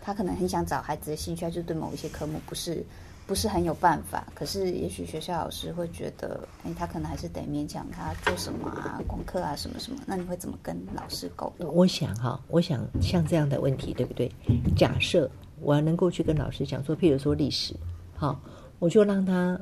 [0.00, 2.82] 他可能很想找孩子的兴趣，就对某一些科目不是
[3.26, 4.26] 不是很有办法。
[4.34, 9.98] 可是也许学校老师会觉得，哎，他可能还是得勉强他做什么啊，功课啊什么什么。
[10.06, 11.74] 那你会怎么跟老师沟通？
[11.74, 14.30] 我想哈，我想像这样的问题，对不对？
[14.76, 15.30] 假设。
[15.60, 17.74] 我要能够去跟老师讲说，譬如说历史，
[18.16, 18.38] 好，
[18.80, 19.58] 我就让他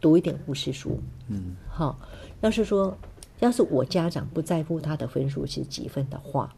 [0.00, 0.98] 读一点故事书，
[1.28, 1.96] 嗯，好。
[2.40, 2.96] 要是说，
[3.38, 6.52] 要是我家长不在乎他的分数是几分的话，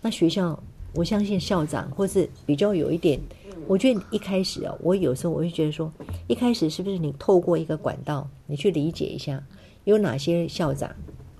[0.00, 0.58] 那学校
[0.94, 3.20] 我相信校长或是比较有一点，
[3.66, 5.92] 我觉得一开始啊，我有时候我会觉得说，
[6.26, 9.42] 一开始是不是你透过一个管道，你去理解一下
[9.84, 10.90] 有哪些校长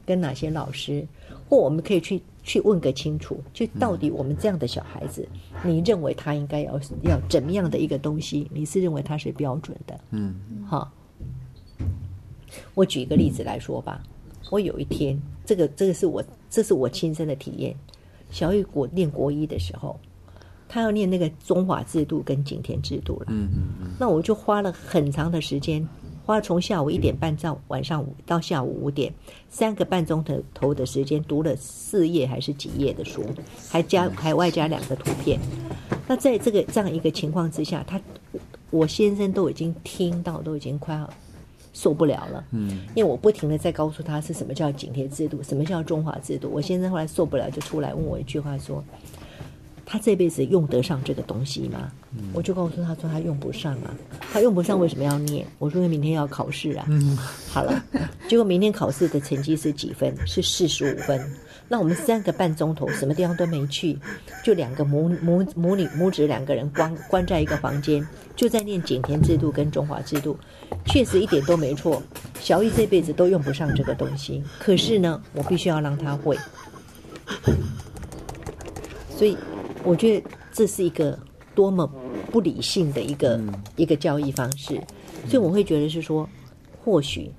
[0.04, 1.06] 跟哪些老师，
[1.48, 2.20] 或我们可以去。
[2.44, 5.28] 去问个清楚，就到底我们这样的小孩子，
[5.62, 8.50] 你认为他应该要要怎么样的一个东西？
[8.50, 10.00] 你是认为他是标准的？
[10.12, 10.34] 嗯，
[10.66, 10.90] 好。
[12.72, 14.02] 我举一个例子来说吧。
[14.50, 17.76] 我有一天，这个这个是我这是我亲身的体验。
[18.30, 20.00] 小雨国念国一的时候，
[20.68, 23.26] 他要念那个中华制度跟景田制度了。
[23.28, 23.90] 嗯嗯嗯。
[23.98, 25.86] 那我就花了很长的时间。
[26.24, 29.10] 花从下午一点半到晚上五到下午五点，
[29.48, 33.24] 三个半钟头头的时间读了四页还是几页的书，
[33.70, 35.40] 还加还外加两个图片。
[36.06, 37.98] 那在这个这样一个情况之下，他
[38.68, 41.08] 我先生都已经听到，都已经快要
[41.72, 42.44] 受不了了。
[42.50, 46.50] 嗯，因为我不停的在告诉他是什么叫紧贴制度，什么叫中华制度。
[46.52, 48.84] 我先生后来受不了，就出来问我一句话说。
[49.90, 51.90] 他这辈子用得上这个东西吗？
[52.34, 53.96] 我就告诉他说他用不上啊，
[54.30, 55.46] 他用不上为什么要念？
[55.58, 56.86] 我说明天要考试啊。
[57.48, 57.82] 好了，
[58.28, 60.14] 结果明天考试的成绩是几分？
[60.26, 61.18] 是四十五分。
[61.68, 63.98] 那我们三个半钟头什么地方都没去，
[64.44, 70.36] 就两个母母母女母子两个人关关在一个房间，就在念景田制度跟中华制度，
[70.84, 72.02] 确实一点都没错。
[72.38, 76.36] 小玉这辈子都用不上这个东西，可是呢，我必须要让他会，
[79.16, 79.34] 所以。
[79.88, 81.18] 我觉得这是一个
[81.54, 81.90] 多么
[82.30, 83.40] 不理性的一个
[83.76, 84.78] 一个教育方式，
[85.26, 86.28] 所以我会觉得是说，
[86.84, 87.30] 或许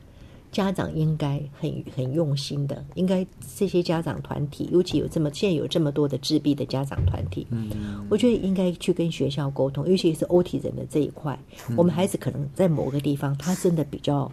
[0.51, 3.23] 家长应该很很用心的，应该
[3.55, 7.69] 这些家长团体，尤其有这么现在有这么多的自闭的家长团体，嗯，
[8.09, 11.37] 我觉得应该去跟学校沟通，尤其是欧体人的这一块，
[11.77, 14.29] 我们孩子可能在某个地方他真的比较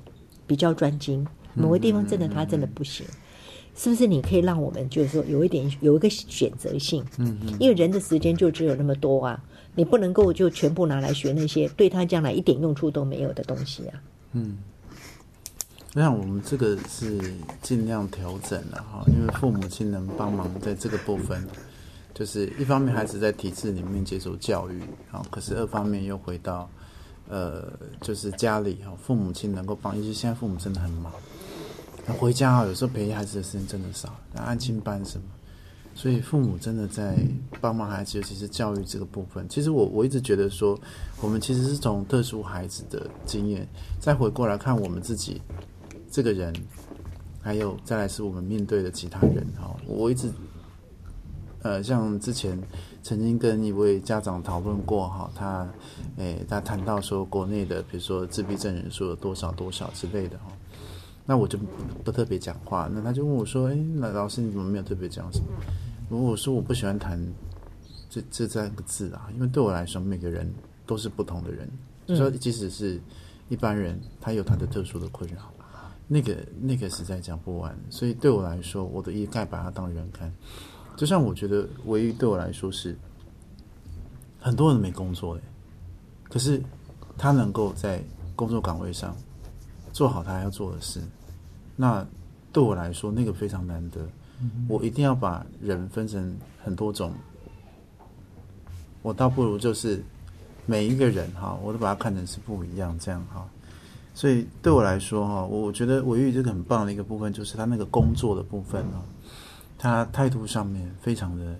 [0.46, 3.04] 比较专精，某个地方真的他真的不行。
[3.76, 7.04] 是不是你可以让我们就是说有一点有一个选择性？
[7.18, 9.40] 嗯嗯，因为人的时间就只有那么多啊，
[9.74, 14.00] 你不能够就全部拿来学那些对他将来一点用处都没有的东西啊。
[14.32, 14.56] 嗯，
[15.94, 17.20] 我想我们这个是
[17.60, 21.46] 尽量调整了哈，因为父母亲能帮忙在这个部分，
[22.14, 26.68] 就是一方面孩子在体制里面接受教育啊，可是二方面又回到
[27.28, 31.12] 呃，就是家里哈，父母亲能够帮，尤其现在父母真的很忙，
[32.06, 35.24] 那回家啊，有时候陪孩子的时间真的少，那安亲班什么，
[35.94, 37.16] 所以父母真的在
[37.60, 39.48] 帮忙孩子，尤其是教育这个部分。
[39.48, 40.78] 其实我我一直觉得说，
[41.20, 43.66] 我们其实是从特殊孩子的经验，
[43.98, 45.42] 再回过来看我们自己
[46.10, 46.54] 这个人，
[47.40, 49.74] 还有再来是我们面对的其他人哈。
[49.86, 50.30] 我一直
[51.62, 52.56] 呃，像之前
[53.02, 55.68] 曾经跟一位家长讨论过哈，他
[56.18, 60.52] 诶，他谈到说国内的比如说自闭症人数有多少多少之类的哈。
[61.28, 61.58] 那我就
[62.04, 65.46] 不特别讲话，那他就问我说：“哎，那老师你怎么没有特别讲什么？”
[66.08, 67.20] 我说：“我不喜欢谈
[68.08, 70.48] 这这三个字啊，因为对我来说，每个人
[70.86, 71.68] 都是不同的人。
[72.16, 73.00] 说即使是
[73.48, 75.52] 一般人，他有他的特殊的困扰，
[76.06, 77.76] 那个那个实在讲不完。
[77.90, 80.32] 所以对我来说，我的一概把他当人看。
[80.96, 82.96] 就像我觉得，唯一对我来说是
[84.38, 85.42] 很多人没工作的，
[86.28, 86.62] 可是
[87.18, 88.00] 他能够在
[88.36, 89.16] 工作岗位上
[89.92, 91.00] 做好他要做的事。”
[91.76, 92.04] 那
[92.52, 94.00] 对我来说，那个非常难得。
[94.68, 97.12] 我一定要把人分成很多种，
[99.00, 100.02] 我倒不如就是
[100.66, 103.46] 每一个人哈，我都把它看成是不一样这样哈。
[104.14, 109.00] 所以对我来说哈，我觉得维玉这个很棒的一个部分，就是他那个工作的部分哦，
[109.78, 111.56] 他态度上面非常的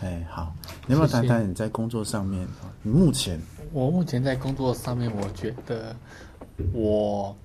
[0.00, 0.54] 哎好。
[0.86, 2.70] 你要不要谈谈你在工作上面啊？
[2.82, 3.40] 你目前
[3.72, 5.96] 我目前在工作上面，我觉得
[6.72, 7.36] 我。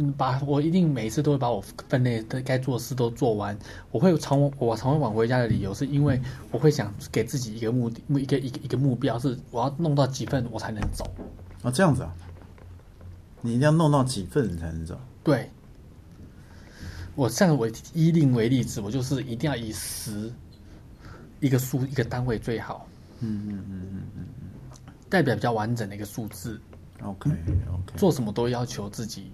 [0.00, 3.58] 嗯，把我一定每一次都会把我分内的该做的事都做完。
[3.90, 6.20] 我会常我常会晚回家的理由，是因为
[6.52, 11.04] 我会想给自己一个目的，一个一个一个目标，是我要弄到几份我才能走。
[11.62, 12.14] 啊，这样子啊？
[13.40, 14.96] 你一定要弄到几份才能走？
[15.24, 15.50] 对。
[17.16, 20.32] 我像我以令为例子，我就是一定要以十
[21.40, 22.86] 一个数一个单位最好。
[23.18, 26.60] 嗯嗯嗯嗯嗯嗯，代表比较完整的一个数字。
[27.02, 29.32] OK OK，做什么都要求自己。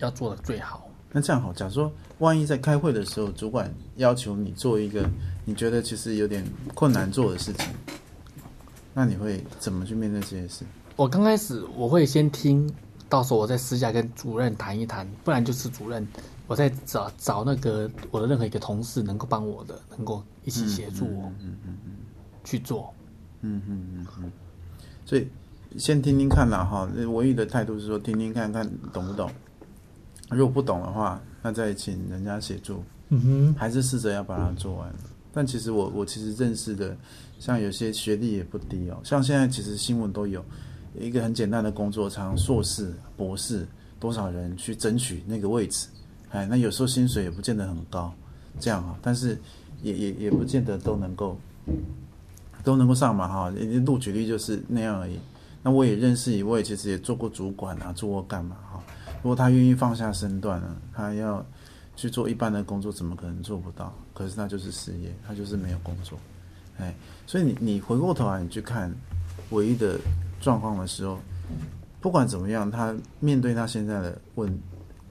[0.00, 0.86] 要做的最好。
[1.12, 5.08] 那这样好，假如说万一在开会的时候，主管要求你做一个
[5.44, 7.66] 你觉得其实有点困难做的事情，
[8.94, 10.64] 那你会怎么去面对这些事？
[10.94, 12.72] 我刚开始我会先听，
[13.08, 16.06] 到时候我再私下跟主任谈一谈，不然就是主任，
[16.46, 21.92] 我再找找那个我的任何一个同事能够帮我的，能够一起协助我，嗯嗯嗯，
[22.44, 22.94] 去做，
[23.40, 24.32] 嗯嗯嗯嗯。
[25.04, 25.28] 所以
[25.76, 29.28] 先听听看啦，哈，唯一的态度是说听听看看懂不懂。
[30.30, 34.92] 如果不懂的话，那再请人家协助，嗯哼，还是试着要把它做完。
[35.32, 36.96] 但其实我我其实认识的，
[37.38, 40.44] 像有些学历也不低哦，像现在其实新闻都有
[40.98, 43.66] 一个很简单的工作，舱硕士、博士
[43.98, 45.88] 多少人去争取那个位置，
[46.30, 48.12] 哎，那有时候薪水也不见得很高，
[48.58, 49.38] 这样啊，但是
[49.82, 51.36] 也也也不见得都能够
[52.62, 53.52] 都能够上嘛哈，
[53.84, 55.18] 录取率就是那样而已。
[55.62, 58.69] 那我也认识一位，其实也做过主管啊，做过干嘛哈。
[59.22, 61.44] 如果他愿意放下身段呢，他要
[61.94, 63.94] 去做一般的工作，怎么可能做不到？
[64.14, 66.18] 可是他就是失业，他就是没有工作，
[66.78, 66.94] 哎，
[67.26, 68.90] 所以你你回过头来你去看
[69.50, 69.98] 唯一的
[70.40, 71.18] 状况的时候，
[72.00, 74.58] 不管怎么样，他面对他现在的问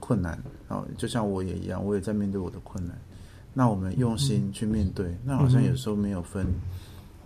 [0.00, 2.96] 困难，哦，就像我也一样，我也在面对我的困难。
[3.54, 6.46] 那我们用心去面对，那好像有时候没有分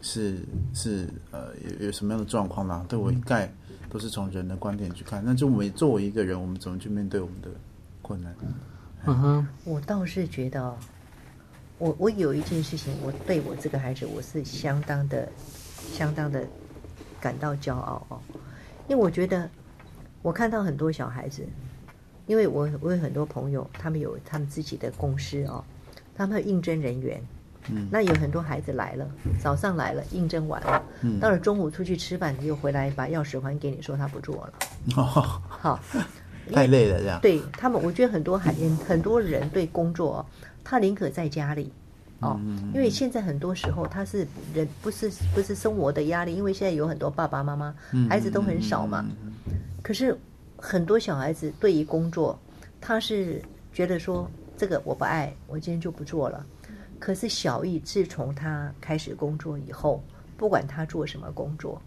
[0.02, 0.38] 是
[0.74, 3.50] 是呃有有什么样的状况啦，对我一概。
[3.94, 7.48] 都是从人的观点去看，那就我们作为一个人，我们怎么去面对我们的
[8.02, 8.34] 困难？
[9.06, 10.76] 嗯哼，我倒是觉得，
[11.78, 15.28] 我我有一件事情，我对我这个孩子，我是相当的、
[15.92, 16.44] 相当的
[17.20, 18.20] 感到骄傲哦。
[18.88, 19.48] 因为我觉得，
[20.22, 21.46] 我看到很多小孩子，
[22.26, 25.64] 因为我我有很多朋友，他们有他们自己的公司哦，
[26.16, 27.22] 他们应征人员。
[27.70, 29.06] 嗯，那有很多孩子来了，
[29.40, 30.82] 早上来了，应征完了，
[31.20, 34.52] 到了中午出去吃饭，又回来把钥匙还给你，说他不做了。
[34.96, 35.04] 哦，
[35.48, 35.80] 好，
[36.52, 37.20] 太累了这样。
[37.20, 38.54] 对他们，我觉得很多孩
[38.86, 40.24] 很多人对工作，
[40.62, 41.72] 他宁可在家里
[42.20, 42.38] 哦，
[42.74, 47.74] 因为现在很多时候他是人不是不是生活的压力，因为现在有很多爸爸妈妈
[48.08, 49.04] 孩子都很少嘛。
[49.82, 50.18] 可是
[50.56, 52.38] 很多小孩子对于工作，
[52.80, 53.40] 他是
[53.72, 56.44] 觉得说这个我不爱，我今天就不做了。
[56.98, 60.02] 可是小易自从他开始工作以后，
[60.36, 61.80] 不管他做什么工作，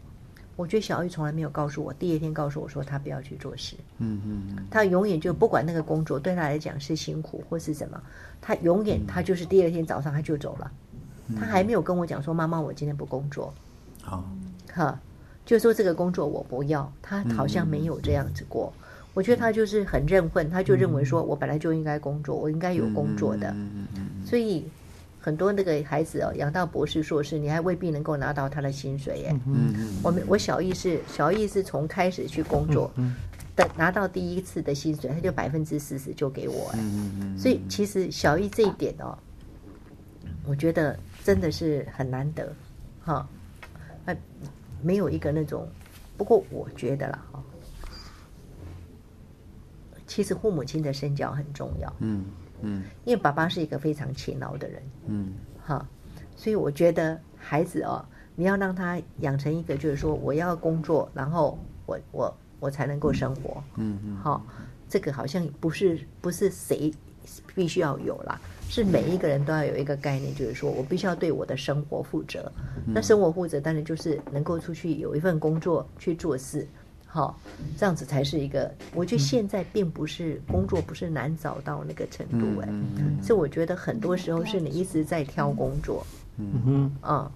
[0.56, 4.66] 我觉得小玉从来没有告诉我，第二天告诉我说他不要去做事，嗯嗯嗯。
[4.70, 8.02] 他永远就不管那个工作对他来讲是辛苦或是什么，
[8.42, 10.72] 他永远他就是第二天早上他就走了，
[11.36, 13.54] 他还没有跟我讲说妈妈我今天不工作，
[14.02, 14.24] 好，
[14.74, 15.00] 哈，
[15.46, 18.72] 就说这个工作我不要，他好像没有这样子过。
[19.14, 23.56] 我觉得他就是很认混，他就认为说我本来就应该工作，我应该有工作的，
[24.24, 24.64] 所以
[25.28, 29.40] 很多那个孩子哦，养到博士、硕士，你还未必能够拿到他的薪水耶。
[29.46, 32.90] 嗯嗯我们我小易是小易是从开始去工作，
[33.54, 36.80] 等拿到第一次的薪水，他就百分之四十就给我嗯。
[36.80, 39.18] 嗯嗯所以其实小易这一点哦，
[40.46, 42.56] 我觉得真的是很难得，
[43.04, 43.28] 哈，
[44.06, 44.16] 呃，
[44.82, 45.68] 没有一个那种，
[46.16, 47.44] 不过我觉得啦，哈，
[50.08, 52.24] 其实父母亲的身教很重要，嗯
[52.62, 52.84] 嗯。
[53.06, 55.34] 因为爸爸是一个非常勤劳的人，嗯。
[55.66, 55.86] 哈，
[56.36, 58.04] 所以我觉得孩子哦，
[58.36, 64.42] 你要让他养成一个，就是说我要工作，然后我我我才能够生活，嗯嗯哈，
[64.88, 66.94] 这个好像不是不是谁
[67.54, 68.40] 必须要有啦，
[68.70, 72.50] 是每一个人都要有一个概念，就是说我必须要对我的生活负责。
[72.86, 76.66] 那生活负责当然就是能够出去有一份工作去做事，
[77.18, 77.36] 好，
[77.76, 78.72] 这样子才是一个。
[78.94, 86.06] 我觉得现在并不是工作不是难找到那个程度哎、嗯所以我觉得很多时候是你一直在挑工作，
[86.38, 86.62] 嗯。
[86.64, 87.32] 哼，嗯，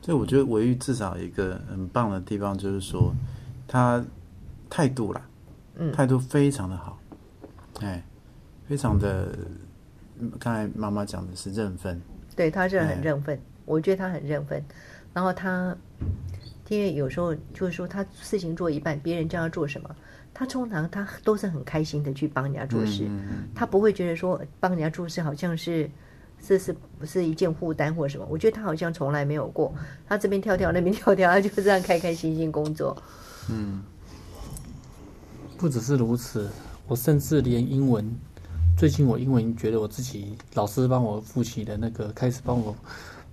[0.00, 3.14] 所以我觉得维玉至少一个很棒的地方，就是说
[3.68, 4.02] 他
[4.70, 5.20] 态度啦，
[5.74, 5.92] 嗯。
[5.92, 6.98] 态度非常的好，
[7.80, 8.02] 哎，
[8.66, 9.36] 非常的，
[10.18, 12.00] 嗯刚才妈妈讲的是认分，
[12.34, 13.00] 对，他是很哎。
[13.02, 14.64] 认份，我觉得他很认分。
[15.12, 15.76] 然后他，
[16.68, 19.90] 因为有时候就是说他事情做一半，别人叫他做什么，
[20.32, 25.90] 他通常他都是很开心的去帮人家做事，嗯他不会觉得说帮人家做事好像是。
[26.46, 28.26] 这是不是一件负担或什么？
[28.28, 29.74] 我觉得他好像从来没有过，
[30.06, 32.94] 他这边跳跳那边跳跳，他就这样开开心心工作。
[33.48, 33.82] 嗯
[35.56, 36.48] 不只是如此，
[36.86, 38.14] 我甚至连英文，
[38.76, 42.76] 最近我英文觉得我自己老师帮我复习的那个，开始帮我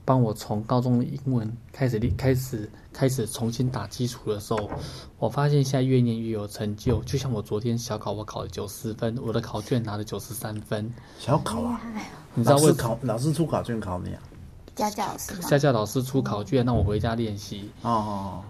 [0.05, 4.69] 帮我从高中的英文开始练开始开始重新打基础的时候，
[5.17, 7.01] 我发现现在越念越有成就。
[7.03, 11.81] 就像我昨天小考我考了九十分，我的考卷拿了九十三分，小考啊，
[12.33, 14.21] 你知道为考老师出考卷考你啊？
[14.75, 15.41] 家教老师吗？
[15.41, 17.69] 夏夏老师出考卷让我回家练习。
[17.81, 18.43] 哦哦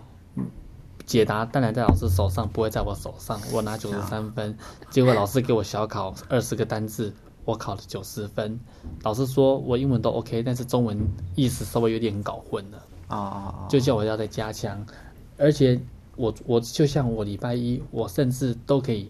[1.06, 3.38] 解答当然在老师手上，不会在我手上。
[3.52, 4.58] 我拿九十三分，
[4.90, 7.14] 结果老师给我小考二十个单字，
[7.46, 8.60] 我考了九十分。
[9.04, 10.98] 老师说我英文都 OK，但是中文
[11.36, 14.86] 意思稍微有点搞混了，啊就叫我要再加强。
[15.38, 15.80] 而且
[16.16, 19.10] 我我就像我礼拜一，我甚至都可以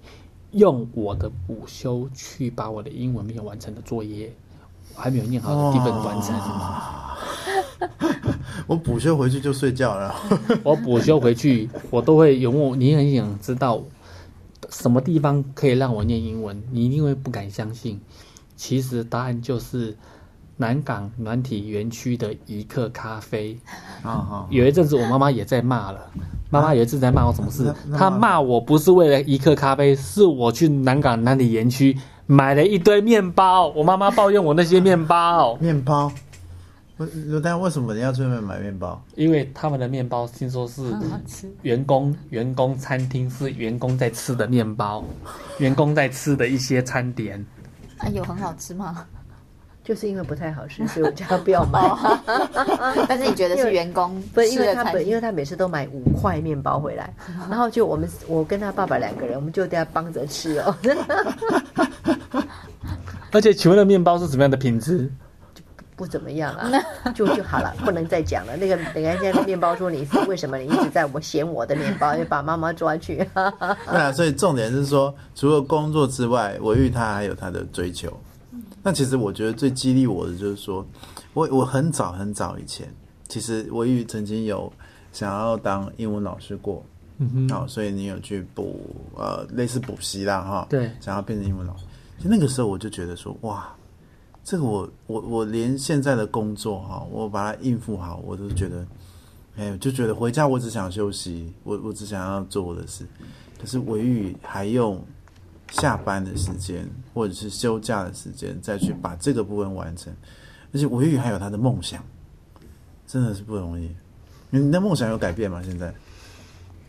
[0.51, 4.33] 用我的补休去把我的英文没有完成的作业，
[4.95, 6.33] 还没有念好的地方完成。
[8.65, 10.15] 我补休回去就睡觉了。
[10.63, 13.81] 我补休回去，我都会有问我，你很想知道
[14.73, 18.01] 什么地方可以让我念英文，你一定会不敢相信。
[18.55, 19.95] 其实答案就是
[20.57, 23.57] 南港软体园区的一克咖啡。
[24.01, 26.09] 啊啊，有一阵子我妈妈也在骂了，
[26.49, 36.11] 妈妈有一次在骂我什么事她骂我不是为了一克咖啡，是我去南港软体园区买了一堆面包，我妈妈抱怨我那些面包，面包。
[36.97, 39.03] 我但为什么你要去那边买面包？
[39.15, 41.51] 因为他们的面包听说是很好吃。
[41.63, 45.03] 员工员工餐厅是员工在吃的面包，
[45.57, 47.43] 员工在吃的一些餐点。
[47.97, 49.05] 啊，有很好吃吗？
[49.83, 51.81] 就是因为不太好吃，所以我叫他不要买。
[53.09, 57.13] 但是你觉得是员工不是因为他本，因为他每次都买五块面包回来，
[57.49, 60.73] 然后就我们我跟他爸爸两个人，我们就在帮着吃哦。
[63.33, 65.11] 而且，请问的面包是什么样的品质？
[65.95, 66.69] 不怎么样啊，
[67.13, 68.55] 就就好了， 不能再讲了。
[68.57, 73.17] 那个等一下，现在面包说你是为什么你一直在我嫌我的面包， 要把妈妈抓去。
[73.35, 78.11] 对啊，所以重点是说，除了工作之外，维玉他还有他的追求。
[78.81, 80.85] 那其实我觉得最激励我的就是说，
[81.33, 82.93] 我我很早很早以前，
[83.29, 84.71] 其实维玉曾经有
[85.11, 86.83] 想要当英文老师过，
[87.19, 91.85] 嗯哼，好、所以你有去补呃类似补习啦哈，对想要变成英文老师。
[92.17, 93.73] 其实那个时候我就觉得说，哇，
[94.43, 98.85] 这个我我我连现在的工作哈，我把它应付好，我都觉得，
[99.55, 103.05] 哎，就觉得回家我只想休息，我我只想要做我的事。
[103.59, 105.01] 可是维玉还用
[105.71, 110.13] 下班的时间或者是休假的时间再去把这个部分完成，
[110.73, 112.03] 而且维玉还有他的梦想，
[113.07, 113.89] 真的是不容易。
[114.49, 115.63] 你的梦想有改变吗？
[115.63, 115.93] 现在？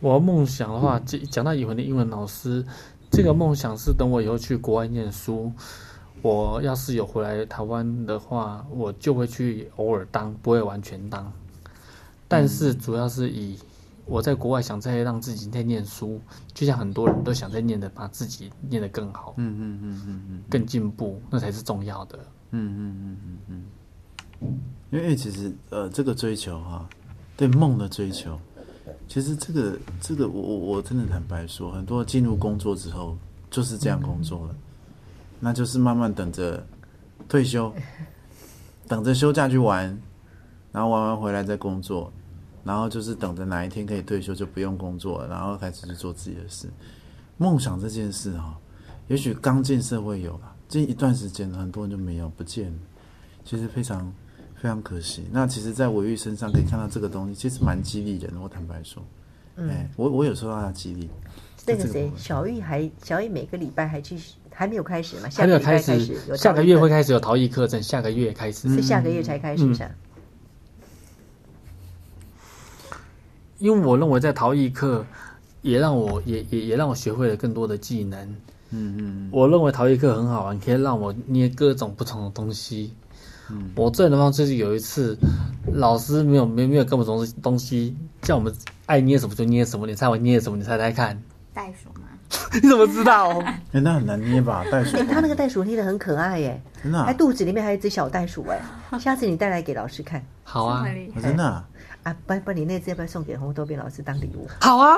[0.01, 2.63] 我梦想的话，讲讲到以文的英文老师，
[3.09, 5.51] 这个梦想是等我以后去国外念书，
[6.25, 11.31] 我要是有回来台湾的话，我就会去偶尔当，不会完全当。
[12.27, 13.55] 但是主要是以
[14.07, 16.19] 我在国外想再让自己再念书，
[16.51, 22.17] 就像很多人都想再念的，把自己念得更好，嗯嗯嗯嗯嗯更进步，那才是重要的。
[22.49, 23.17] 嗯嗯嗯
[23.47, 23.63] 嗯
[24.41, 24.59] 嗯，
[24.89, 26.89] 因为其实呃，这个追求哈、
[27.37, 28.39] 对梦的追求，
[29.07, 33.15] 其实这个这个我我我真的坦白说，很多进入工作之后
[33.51, 34.55] 就是这样工作了，
[35.39, 36.65] 那就是慢慢等着
[37.27, 37.73] 退休，
[38.87, 39.97] 等着休假去玩，
[40.71, 42.11] 然后玩完回来再工作，
[42.63, 46.69] 然后就是等着哪一天可以退休就不用工作了，然后开始去做自己的事。
[47.37, 48.57] 梦想这件事哈、
[49.07, 52.77] 也许刚进社会有了，近一段时间很多人就没有不见了，
[53.43, 54.11] 其实非常
[54.55, 55.27] 非常可惜。
[55.31, 58.39] 那其实，在维玉身上可以看到这个东西，其实蛮激励人的。
[58.39, 59.03] 我坦白说，
[59.57, 61.09] 哎、我我有受到他激励。
[61.67, 64.17] 那个谁小玉还小玉每个礼拜还去，
[64.57, 65.29] 还没有开始嘛？
[65.29, 68.69] 下还没有开始，下个月会开，始有陶艺课程，下个月开始。
[68.73, 69.91] 是下个月才开始嗯是吧？
[73.59, 75.05] 因为我认为在陶艺课
[75.61, 78.19] 也让我也也也让我学会了更多的技能。
[78.71, 82.93] 嗯嗯我认为陶艺课很好玩，可以让我捏各种不同的东西。
[83.49, 85.17] 嗯我最难忘就是有一次，
[85.73, 88.53] 老师没有没没有给我们东西东西，叫我们
[88.85, 89.85] 爱捏什么就捏什么。
[89.85, 90.57] 你猜我捏什么？
[90.57, 91.21] 你猜猜看？
[91.53, 92.04] 袋鼠吗？
[92.61, 93.29] 你怎么知道？
[93.71, 94.63] 哎、那很难捏吧？
[94.71, 98.59] 袋鼠哎，，他那个袋鼠捏的很可爱耶，真的、啊还，肚子里面还有一只小袋鼠哎，
[98.99, 100.85] 下次你带来给老师看好啊
[101.21, 101.63] 真的、啊，
[102.03, 104.47] 啊，不不，你那只要不要送给红豆边老师当礼物？
[104.59, 104.97] 好啊！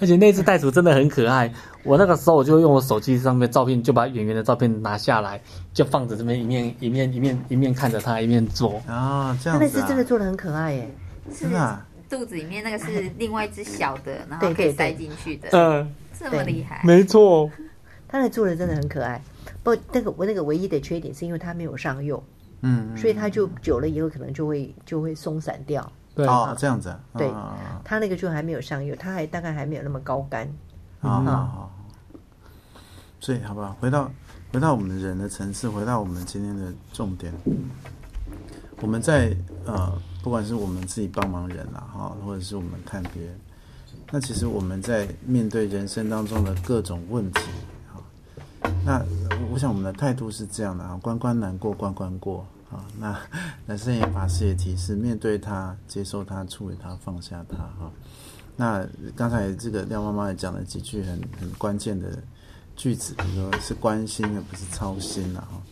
[0.00, 1.50] 而且那只袋鼠真的很可爱。
[1.84, 5.40] 我那个时候我就用我手机上面照片，就把演员的照片拿下来，
[5.72, 8.80] 就放着这边一面一面一面一面看着它，一面做。
[8.86, 10.94] 啊，这他那样子啊，只真的做的很可爱耶，
[11.38, 16.82] 真的、啊，肚子里面那个是另外一只小的，然后可以塞对进去的，嗯，这么厉害。
[16.84, 17.50] 没错。
[18.08, 19.22] 他那做的真的很可爱。
[19.62, 22.20] 不，那个我那个唯一的缺点是因为它没有上釉，
[22.62, 25.90] 嗯，嗯所以它就久了以后可能就会就会松散掉。
[26.14, 30.52] 对，哦，这样子啊，对啊它那个就还没有上釉，它还大概还没有那么高干。
[31.00, 31.70] 啊啊啊！
[33.20, 33.76] 所以，好不好？
[33.80, 34.10] 回到
[34.52, 37.32] 回到我们人的层次，回到我们今天的重点，
[38.80, 43.38] 我们在呃，不管是我们自己帮忙人啦，哈，或者是我们看别人，
[44.10, 47.40] 那其实我们在面对人生当中的各种问题，
[47.92, 49.04] 哈，那
[49.52, 52.84] 我想我们的态度是这样的啊，关关难过关关过啊。
[52.98, 53.20] 那
[53.66, 57.92] 那圣严法师也提示，面对他，接受他，处理他，放下他，哈。
[58.56, 62.18] 那刚才这个廖妈妈也讲了几句很很关键的
[62.76, 65.62] 句子，比如说是关心而不是操心啊，哈，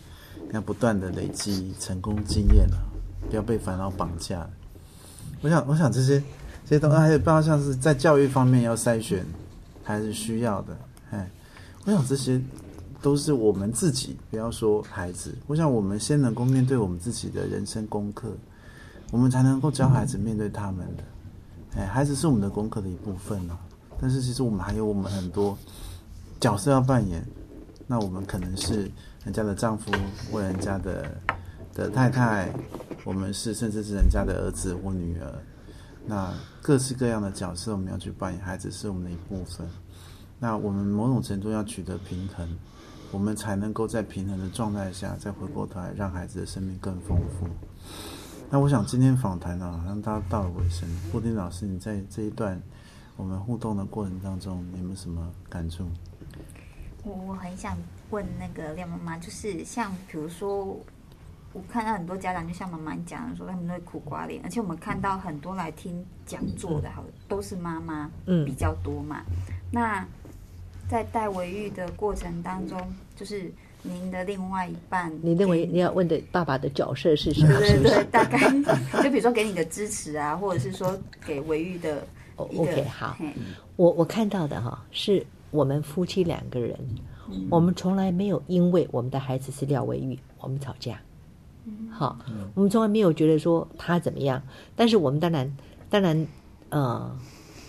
[0.53, 2.81] 要不断的累积成功经验啊，
[3.29, 4.49] 不要被烦恼绑架。
[5.41, 6.23] 我想，我想这些
[6.65, 9.25] 这些东西，还有包括像是在教育方面要筛选
[9.83, 10.77] 还是需要的，
[11.11, 11.31] 哎，
[11.85, 12.41] 我想这些
[13.01, 18.31] 都是我们自己，不要说孩子，我想我们先能够面对我们自己的人生功课，
[19.11, 21.05] 我们才能够教孩子面对他们的。
[21.77, 23.59] 哎，孩子是我们的功课的一部分啊，
[24.01, 25.57] 但是其实我们还有我们很多
[26.41, 27.25] 角色要扮演。
[27.91, 28.83] 那我们可能是
[29.25, 29.91] 人家的丈夫
[30.31, 31.11] 或人家的
[31.79, 32.53] 的太太，
[33.05, 35.33] 我们是甚至是人家的儿子或女儿。
[36.05, 39.65] 那各式各样的角色我们要去扮演，孩子是我们的一部分。
[40.41, 42.49] 那我们某种程度要取得平衡，
[43.13, 47.47] 我们才能够在平衡的状态下，再回过头来让孩子的生命更丰富。
[48.51, 50.89] 那我想今天访谈呢，好像到到了尾声。
[51.13, 52.61] 布丁老师，你在这一段
[53.17, 55.87] 我们互动的过程当中，你有没有什么感触？
[57.05, 57.77] 我我很想
[58.11, 60.77] 问那个廖妈妈，就是像比如说，
[61.59, 69.23] 我看到很多家长就像妈妈讲的说，他们都会苦瓜脸，而且我们看到很多来听讲座的，好都是妈妈嗯比较多嘛。
[69.73, 70.07] 那
[70.89, 72.81] 在带维育的过程当中，
[73.17, 73.53] 就是
[73.83, 77.59] 您的另外一半，你认为给你要问的爸爸的角色是什么？
[77.59, 78.39] 对对对，大概
[79.03, 80.97] 就比如说给你的支持啊，或者是说
[81.27, 82.07] 给维育的
[82.37, 83.17] OK，好
[83.77, 86.79] 我我看到的哈，是我们夫妻两个人，
[87.51, 91.01] 我们从来没有因为我们的孩子是廖维玉，我们吵架。
[91.91, 92.19] 好，
[92.55, 94.43] 我们从来没有觉得说他怎么样，
[94.77, 95.57] 但是我们当然，
[95.91, 96.27] 当然，
[96.69, 97.11] 呃，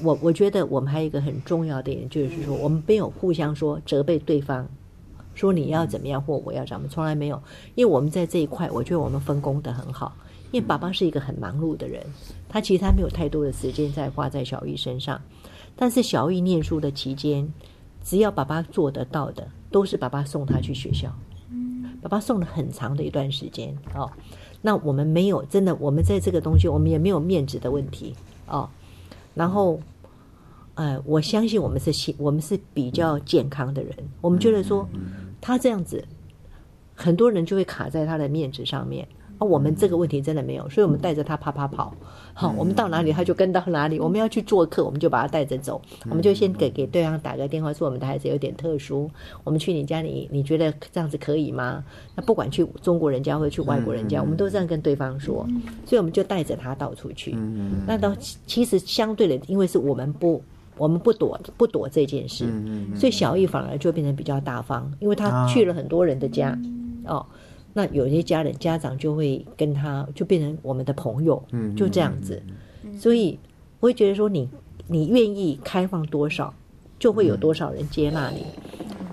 [0.04, 4.68] 我我觉得我们还有一个很重要的点，就是说我们没有互相说责备对方，
[5.34, 7.42] 说你要怎么样或我要怎么，从来没有，
[7.76, 10.16] 因为我们在这一块，我觉得我们分工的很好。
[10.52, 12.04] 因为爸爸是一个很忙碌的人，
[12.48, 15.22] 他其实他没有太多的时间在花在小玉身上，
[15.76, 17.48] 但是小玉念书的期间，
[18.04, 21.14] 只要爸爸做得到的，都是爸爸送他去学校。
[22.02, 24.12] 爸爸送了很长的一段时间哦。
[24.62, 28.16] 那我们没有真的，我们在这个东西，我们也没有面子的问题
[28.48, 28.70] 哦。
[29.34, 29.80] 然后，
[30.76, 33.96] 呃，我相信我们是心，我们是比较健康的人。
[34.22, 34.88] 我们觉得说，
[35.40, 36.06] 他这样子，
[36.96, 39.08] 很多人就会卡在他的面子上面。
[39.40, 41.94] 啊，我们这个问题真的没有，所以我们带着他啪啪跑。
[42.34, 44.00] 好，我们到哪里他就跟到哪里。
[44.00, 45.82] 我们要去做客，我们就把他带着走。
[46.10, 49.10] 我们就先给给对方打个电话，说我们的孩子有点特殊，
[49.44, 51.84] 我们去你家里，你觉得这样子可以吗？
[52.16, 55.48] 那不管去中国人家或者去外国人家，我们都这样跟对方说。
[55.86, 57.36] 所以我们就带着他到处去。
[57.88, 58.14] 那到
[58.46, 60.44] 其实相对的，因为是我们不
[60.78, 62.46] 我们不躲不躲这件事，
[62.96, 66.58] 所以小易反而就变成比较大方，因为他去了很多人的家
[67.06, 67.26] 哦。
[67.80, 72.44] 那有些家人家长就会跟他就变成我们的朋友，嗯就这样子。
[72.98, 73.40] 所以
[73.80, 74.50] 我会觉得说，你
[74.86, 76.54] 你愿意开放多少，
[77.00, 78.44] 就会有多少人接纳你。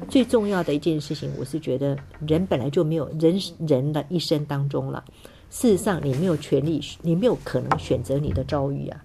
[0.08, 1.96] 最重要的一件事情，我是觉得
[2.26, 3.38] 人本来就没有人
[3.68, 5.04] 人的一生当中了。
[5.48, 9.00] 事实上，你没有权利，你没有可能选择你的遭遇啊。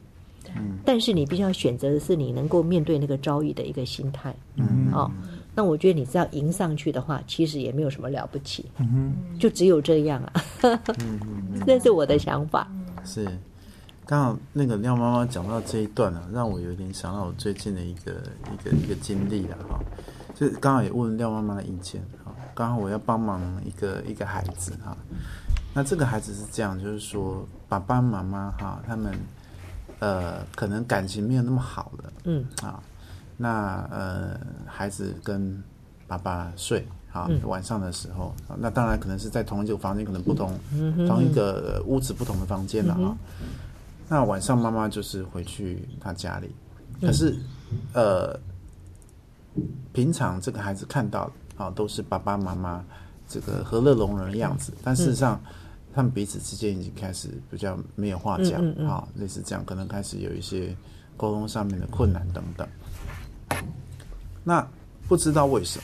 [0.83, 4.35] 但是你必须要选择的是你能够面对那个遭遇的一个心态。
[4.55, 5.09] 嗯，哦。
[5.53, 8.71] 那我觉得你只要迎上去的话，其实也没有什么了不起，
[9.37, 10.33] 就只有这样啊。
[11.65, 12.65] 这是我的想法。
[13.03, 13.27] 是，
[14.05, 18.13] 刚好那个廖妈妈讲到这一段啊，让我有点想到我最近的一个
[18.53, 19.79] 一个一个经历了哈。
[20.33, 22.33] 就刚好也问廖妈妈的意见哈。
[22.55, 24.95] 刚好我要帮忙一个一个孩子哈。
[25.73, 29.13] 那这个孩子是这样，就是说爸爸妈妈哈，他们
[29.99, 32.81] 呃可能感情没有那么好了，嗯啊。
[33.41, 35.61] 那呃，孩子跟
[36.07, 40.53] 爸爸睡啊，晚上的时候，那当然可能是在同一个房间，可能不同，
[41.07, 43.17] 同一个屋子不同的房间了哈。
[44.07, 46.51] 那晚上妈妈就是回去他家里，
[47.01, 47.35] 可是
[47.93, 48.39] 呃，
[49.91, 52.85] 平常这个孩子看到啊，都是爸爸妈妈
[53.27, 55.41] 这个和乐融融的样子，但事实上
[55.95, 60.75] 他们彼此之间已经开始比较没有话讲啊，类似这样，可能开始有一些
[61.17, 62.67] 沟通上面的困难等等。
[64.43, 64.67] 那
[65.07, 65.83] 不知道为什么，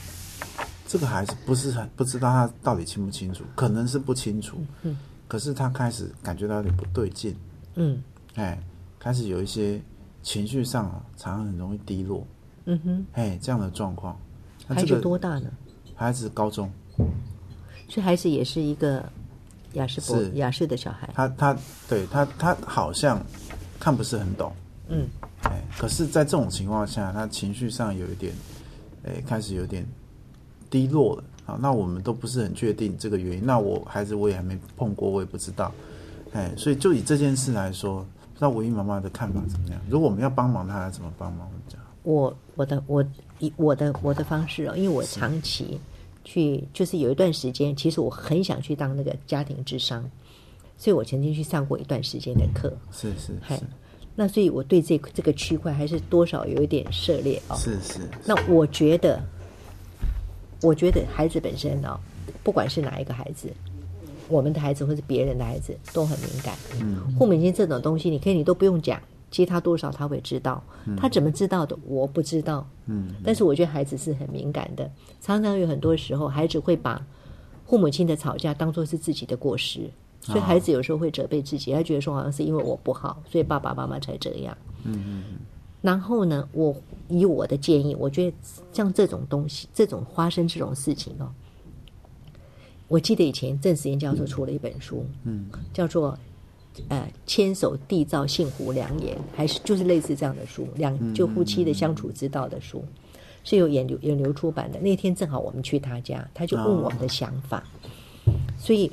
[0.87, 4.57] 这个孩子不是很不知道他到底清不清楚，可能是不清楚。
[4.83, 4.97] 嗯，
[5.27, 7.35] 可是他开始感觉到有点不对劲。
[7.75, 8.01] 嗯，
[8.35, 8.57] 哎，
[8.97, 9.79] 开始有一些
[10.23, 12.25] 情绪上啊，常常很容易低落。
[12.65, 14.17] 嗯哼，哎，这样的状况。
[14.67, 15.49] 孩子多大呢？
[15.95, 16.69] 孩子高中。
[17.89, 19.07] 所以孩子也是一个
[19.73, 21.09] 雅士伯雅士的小孩。
[21.13, 21.57] 他他
[21.87, 23.23] 对他他好像
[23.79, 24.51] 看不是很懂。
[24.89, 25.07] 嗯。
[25.77, 28.33] 哎，可是，在这种情况下，他情绪上有一点，
[29.03, 29.85] 哎，开始有点
[30.69, 31.57] 低落了啊。
[31.61, 33.45] 那我们都不是很确定这个原因。
[33.45, 35.71] 那我孩子我也还没碰过，我也不知道。
[36.33, 37.99] 哎，所以就以这件事来说，
[38.33, 39.79] 不知道唯一妈妈的看法怎么样？
[39.89, 41.49] 如果我们要帮忙他，怎么帮忙？
[42.03, 43.05] 我我的我
[43.39, 45.79] 以我的我的方式哦，因为我长期
[46.23, 50.09] 去，就是有一段时间，其实我很想去当那个家庭智商，
[50.77, 52.71] 所以我曾经去上过一段时间的课。
[52.91, 53.61] 是是是。
[54.19, 57.55] 那所以，我对这这个区块还是多少有一点涉猎哦。
[57.55, 57.99] 是是。
[58.25, 59.21] 那我觉得，
[60.63, 61.99] 我觉得孩子本身哦，
[62.43, 63.47] 不管是哪一个孩子，
[64.27, 66.55] 我们的孩子或者别人的孩子，都很敏感。
[66.81, 67.15] 嗯。
[67.15, 68.99] 父母亲这种东西，你可以你都不用讲，
[69.29, 70.63] 其实他多少他会知道。
[70.97, 71.77] 他怎么知道的？
[71.85, 72.67] 我不知道。
[72.87, 73.13] 嗯。
[73.23, 74.89] 但是我觉得孩子是很敏感的，
[75.21, 77.05] 常常有很多时候，孩子会把
[77.67, 79.87] 父母亲的吵架当做是自己的过失。
[80.27, 84.57] 所以孩子有时候会责备自己，他觉得说好像是因为我不好，所以爸爸妈妈才这样。
[84.83, 85.39] 嗯嗯嗯。
[85.81, 86.75] 然后呢，我
[87.07, 88.35] 以我的建议，我觉得
[88.73, 91.31] 像这种东西，这种发生这种事情哦，
[92.87, 96.17] 我记得以前郑思妍教授出了一本书，嗯，叫做
[96.89, 102.83] 呃牵手缔造幸福良言，还是就是类似这样的书，两就夫妻的相处之道的书，
[103.43, 104.79] 是有演流演流出版的。
[104.81, 107.63] 那天正好我们去他家，他就问我们的想法，
[108.57, 108.91] 所以。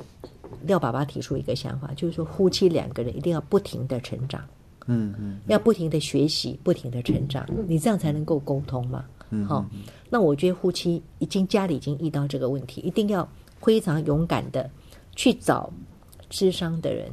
[0.65, 4.43] 廖爸爸提出一个想法，就是说夫妻两个人一定要不停的成长，
[4.87, 9.05] 嗯嗯，要不停的学习，不停的成长，你这样才能够沟通嘛。
[9.47, 9.65] 好，
[10.09, 13.27] 那我觉得夫妻已经家里已经遇到这个问题，一定要
[13.61, 14.69] 非常勇敢的
[15.15, 15.71] 去找
[16.29, 17.09] 智商的人，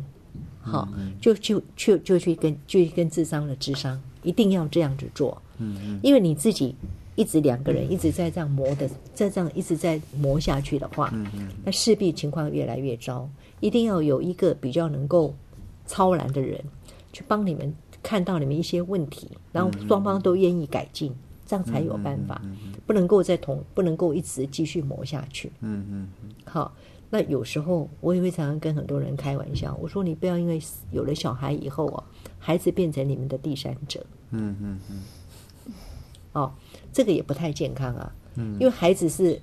[0.60, 0.88] 好，
[1.20, 6.74] 就就去就去跟就去跟智商的智商，一定要这样子做，嗯嗯，因为你自己。
[7.14, 11.12] 一直两个人一直在这样磨的，在这样一直在磨下去的话，
[11.64, 13.28] 那势必情况越来越糟。
[13.60, 15.34] 一定要有一个比较能够
[15.86, 16.60] 超然的人
[17.12, 21.14] 去帮你们看到你们一些问题，然后双方都愿意改进，
[21.46, 22.42] 这样才有办法。
[22.86, 25.52] 不能够再同不能够一直继续磨下去。
[25.60, 26.08] 嗯嗯
[26.44, 26.74] 好，
[27.08, 30.60] 那有时候我也会常常跟很多人开玩笑，我说你不要因为
[30.90, 32.02] 有了小孩以后哦，
[32.40, 34.04] 孩子变成你们的第三者。
[34.30, 35.02] 嗯嗯嗯。
[36.32, 36.52] 哦。
[36.92, 39.40] 这个也不太健康啊，嗯，因为孩子是，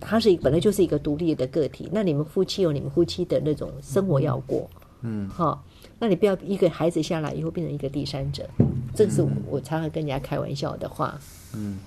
[0.00, 4.68] 他是本来就是一个独立的个体，那你们夫妻有你们夫妻的那种生活要过，
[5.02, 5.62] 嗯，好，
[5.98, 8.48] 那你不要一个孩子下来以后变成一个第三者，
[8.94, 11.18] 这个是我我常常跟人家开玩笑的话，
[11.54, 11.78] 嗯，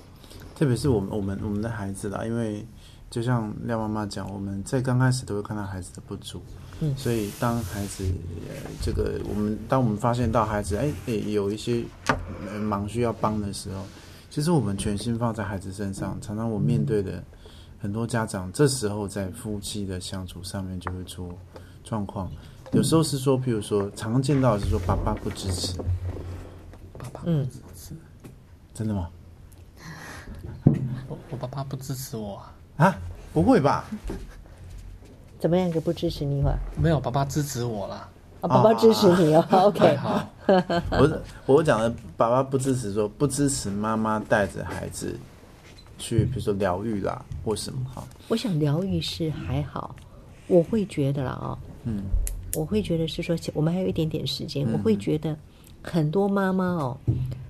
[0.56, 2.64] 特别是我们我们我们的孩子啦，因为
[3.10, 6.42] 就像廖妈妈讲，我们在刚开始都会看到孩子的不足，
[6.80, 6.96] 嗯。
[6.98, 8.04] 所以当孩子
[8.50, 13.84] 呃这个我们当我们发现到孩子哎哎有一些呃忙需要帮的时候，
[14.34, 17.24] 其实我们全心放在孩子身上，常常我面对的
[17.80, 21.32] 很多家长，这时候在夫妻的相处上面就会出
[21.84, 22.28] 状况。
[22.72, 25.78] 有时候是说，譬如说，常常见到的是说爸爸不支持，
[26.98, 27.48] 爸爸，嗯，
[28.74, 29.08] 真的吗？
[31.08, 32.98] 我 我爸爸不支持我啊，啊，
[33.34, 33.86] 不会吧？
[35.40, 36.58] 怎么样一个不支持你话？
[36.76, 38.10] 没有爸爸支持我啦。
[38.44, 39.46] 啊，爸爸支持你哦。
[39.52, 40.28] OK，好，
[40.92, 45.18] 我我讲的爸爸不支持说不支持妈妈带着孩子
[45.98, 48.04] 去，比如说疗愈啦或什么哈。
[48.28, 49.96] 我想疗愈是还好，
[50.48, 52.04] 我会觉得啦啊、嗯
[52.56, 55.36] 我会觉得是说，我们还有一点点时间，我会觉得
[55.82, 56.98] 很多妈妈哦，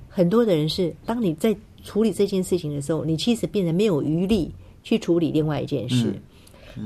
[0.07, 6.13] 很多的人是，当你在处理这件事情的时候，你其实变得没有余力去处理另外一件事。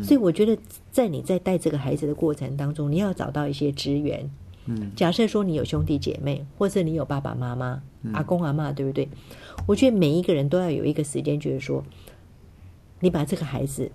[0.03, 0.57] 所以我觉得，
[0.91, 4.29] 在你在带这个孩子的过程当中，你要找到一些资源。
[4.65, 7.81] 嗯，假设说你有兄弟姐妹，或者你有爸爸妈妈、
[8.13, 9.07] 阿公阿妈，对不对？
[9.65, 11.81] 我觉得每一个人都要有一个时间，就是说，
[12.99, 13.89] 你把这个孩子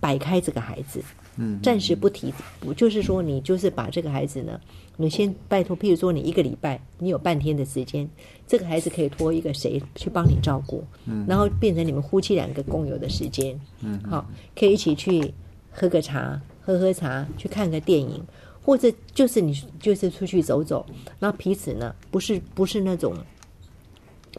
[0.00, 1.00] 摆开，这个孩子，
[1.36, 4.60] 嗯，暂时不提，不就是说你就是把这个孩子呢，
[4.96, 8.08] 你先拜托，譬如说你一个礼拜，你有半天的时间，
[8.46, 15.32] 这个孩子可以托一个谁去帮你照顾，嗯，然后变成你们夫妻两个共有的时间，嗯，好，可以一起去
[15.70, 18.22] 喝个茶，喝喝茶，去看个电影，
[18.62, 20.84] 或者就是你就是出去走走，
[21.18, 23.14] 然后彼此呢不是不是那种。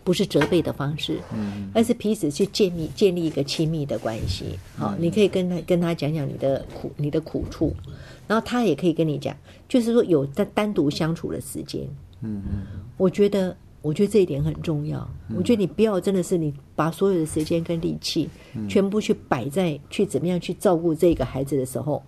[0.04, 4.58] 不是责备的方式，嗯，而是彼此去建立建立一个亲密的关系。
[4.76, 7.74] 好，你可以跟他跟他讲讲你的苦你的苦处，
[8.28, 9.36] 然后他也可以跟你讲，
[9.68, 11.82] 就是说有单单独相处的时间。
[12.22, 12.62] 嗯嗯
[12.98, 15.08] 我觉得，我觉得这一点很重要。
[15.36, 18.30] 我觉得你不要真的是你把所有的时间跟力气
[18.68, 22.04] 全部去摆在去怎么样去照顾这个孩子的时候，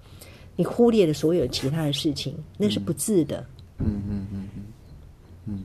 [0.56, 3.46] 你忽略了所有其他的事情，那是不智的。
[3.78, 4.64] 嗯嗯嗯嗯
[5.46, 5.64] 嗯。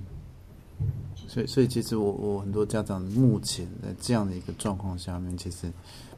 [1.36, 5.70] 所以，所以其实我我很多家长目前在这样的一个状况下面，其实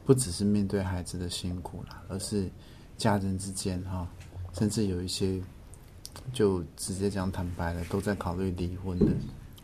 [0.06, 2.48] 不只是面对孩子的辛苦啦，而是
[2.96, 4.06] 家人之间哈，
[4.52, 5.40] 甚至有一些
[6.32, 9.06] 就直接讲坦白了，都在考虑离婚的。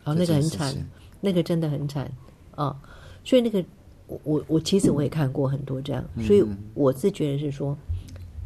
[0.03, 0.75] 哦，那个很惨，
[1.21, 2.11] 那个真的很惨
[2.55, 2.77] 啊、
[3.23, 3.63] 所以那个
[4.07, 6.43] 我我我其实我也看过很多这样，所以
[6.73, 7.77] 我是觉得是说，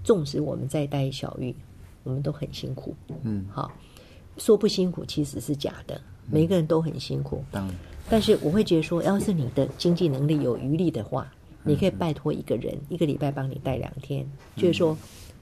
[0.04, 1.56] 纵使我们在带小玉，
[2.04, 3.72] 我们都很辛苦，嗯，好，
[4.38, 6.00] 说不辛苦其实是假的，
[6.32, 7.76] 每个人都很辛苦，当然，
[8.10, 11.32] 但是我会觉得说，要是你的经济能力有余力的话，
[11.64, 14.26] 你可以拜托一个人，一个礼拜帮你带两天，
[14.56, 14.98] 就是说，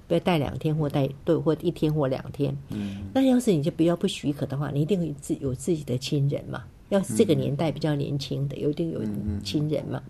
[0.07, 2.55] 不要带两天或带对或一天或两天。
[2.69, 6.63] 嗯那要是你就比较不许可的话，你一定会自有自己的亲人嘛。
[6.89, 9.01] 要是这个年代比较年轻的，有一定有
[9.43, 10.01] 亲人嘛，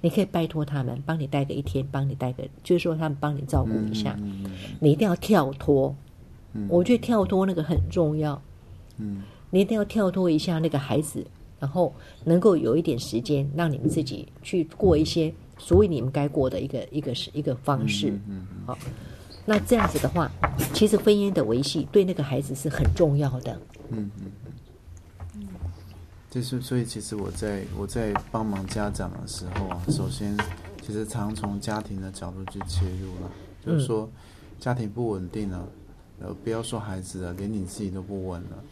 [0.00, 4.18] 你可以拜托他们帮你带个一天，帮你带个，就是说他们帮你照顾一下。
[4.80, 5.94] 你一定要跳脱，
[6.70, 8.40] 我觉得跳脱那个很重要。
[8.96, 9.22] 嗯
[9.54, 11.22] 你一定要跳脱一下那个孩子，
[11.60, 11.94] 然后
[12.24, 18.18] 能够有一点时间，让你们自己去过一些所谓你们该过的一个一个是一个方式。
[18.26, 18.78] 嗯好，
[19.44, 20.32] 那这样子的话，
[20.72, 23.60] 其实婚姻的维系对那个孩子是很重要的。
[23.90, 24.32] 嗯嗯
[25.34, 25.46] 嗯，
[26.30, 30.34] 就是所以其实我在我在帮忙家长的时候啊，首先
[30.80, 33.30] 其实常从家庭的角度去切入了，
[33.66, 34.08] 就是说
[34.58, 35.68] 家庭不稳定了，
[36.20, 38.64] 呃，不要说孩子了，连你自己都不稳了。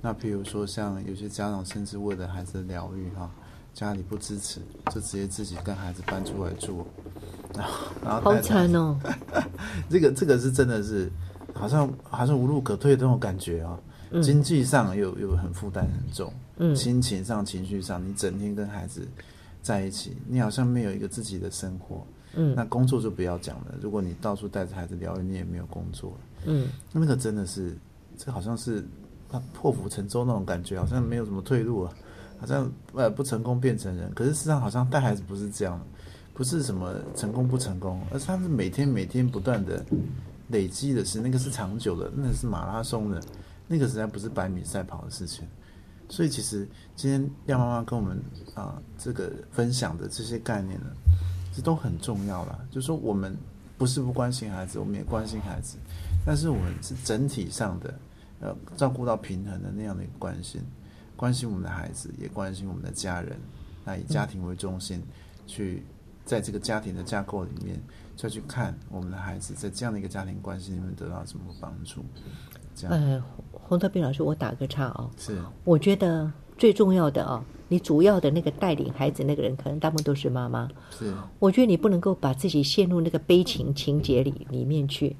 [0.00, 3.30] 那譬如说像有些家长甚至为了孩子的疗愈哈、
[3.74, 4.60] 家里不支持，
[4.92, 6.86] 就直接自己跟孩子搬出来住，
[7.54, 8.96] 然后然后好惨哦！
[9.90, 11.10] 这个这个是真的是，
[11.52, 13.78] 好像好像无路可退的那种感觉啊。
[14.22, 19.06] 经济上又又很负担很重，嗯心情上、情绪上，你整天跟孩子
[19.60, 22.06] 在一起，你好像没有一个自己的生活。
[22.34, 26.16] 嗯那工作就不要讲了，如果你到处带着孩子疗愈，你也没有工作了。
[26.46, 27.76] 嗯，那个真的是，
[28.16, 28.82] 这好像是
[29.30, 31.92] 他破釜沉舟那种感觉，好像没有什么退路了，
[32.40, 34.12] 好像呃不成功变成人。
[34.14, 35.80] 可是事实上，好像带孩子不是这样，
[36.34, 39.84] 不是什么成功不成功，而是他是每天每天不断的
[40.48, 43.20] 累积的是那个是长久的，那个是马拉松的，
[43.66, 45.46] 那个实在不是百米赛跑的事情。
[46.08, 46.66] 所以其实
[46.96, 48.18] 今天廖妈妈跟我们
[48.54, 50.86] 啊、这个分享的这些概念呢，
[51.54, 52.58] 这都很重要啦。
[52.70, 53.36] 就是说我们
[53.76, 55.76] 不是不关心孩子，我们也关心孩子，
[56.24, 57.92] 但是我们是整体上的
[58.40, 60.60] 呃照顾到平衡的那样的一个关心，
[61.16, 63.36] 关心我们的孩子，也关心我们的家人，
[63.84, 65.02] 那以家庭为中心，
[65.46, 65.82] 去
[66.24, 67.80] 在这个家庭的架构里面，
[68.16, 72.04] 再去看我们的孩子在这样的一个家庭关系里面得到什么帮助。
[72.74, 73.22] 这样、呃，
[73.52, 80.68] 洪德斌老师，我打个岔哦，是我觉得最重要的哦，你主要的那个带领孩子那个人，可能大部分都是妈妈。
[80.90, 85.16] 是我觉得你不能够把自己陷入那个悲情情节里里面去。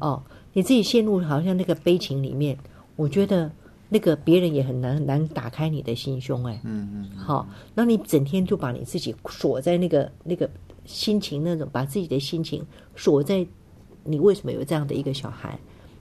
[0.00, 0.22] 哦，
[0.58, 2.58] 你你自己陷入好像那个悲情里面，
[2.96, 3.48] 我觉得
[3.88, 6.60] 那个别人也很难难打开你的心胸哎。
[6.64, 10.50] 嗯嗯，好，那你整天就把你自己锁在那个那个
[10.84, 13.46] 心情那种，把自己的心情锁在
[14.02, 15.56] 你为什么有这样的一个小孩？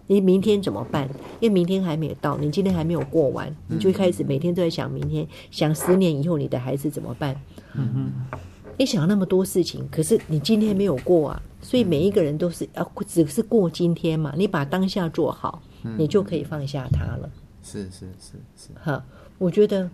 [0.08, 1.08] 你明天怎么办？
[1.40, 7.40] 因为明天还没有到，你今天还没有过完，你就开始每天都在想明天，想十年以后你的孩子怎么办？
[7.76, 8.40] 嗯哼，
[8.78, 14.34] 你想那么多事情，可是你今天没有过啊，所以每一个人都是要只是过今天嘛。
[14.38, 15.62] 你把当下做好，
[15.98, 17.30] 你就可以放下他了。
[17.64, 19.04] 是是是是，哈，
[19.38, 19.90] 我觉得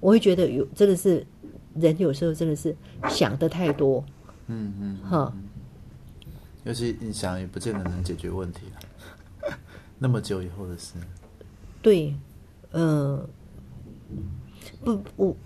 [0.00, 1.24] 我会觉得有真的是
[1.74, 2.76] 人有时候真的是
[3.08, 4.04] 想的太多，
[4.48, 5.32] 嗯嗯，哈，
[6.64, 9.56] 尤其你想也不见得能解决问题了。
[9.98, 10.94] 那么久以后的事，
[11.80, 12.14] 对，
[12.72, 13.26] 嗯、
[14.84, 15.36] 不不，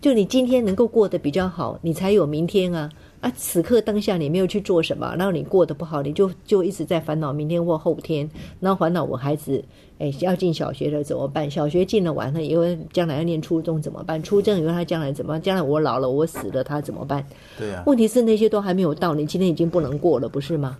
[0.00, 2.90] 就你今天能够过得比较好，你才有明天啊。
[3.20, 8.30] 啊，此刻当下你没有去做什么，然后你过得不好，你就就一直在烦恼明天或后天，
[8.60, 9.60] 然后烦恼我孩子，
[9.98, 11.50] 哎，要进小学了怎么办？
[11.50, 14.22] 小学进了完了以后，将来要念初中怎么办？
[14.22, 15.42] 初中以后他将来怎么办？
[15.42, 17.26] 将来我老了，我死了，他怎么办？
[17.58, 20.78] 对啊，问题是那些都还没有到，你今天已经不能过了，不是吗？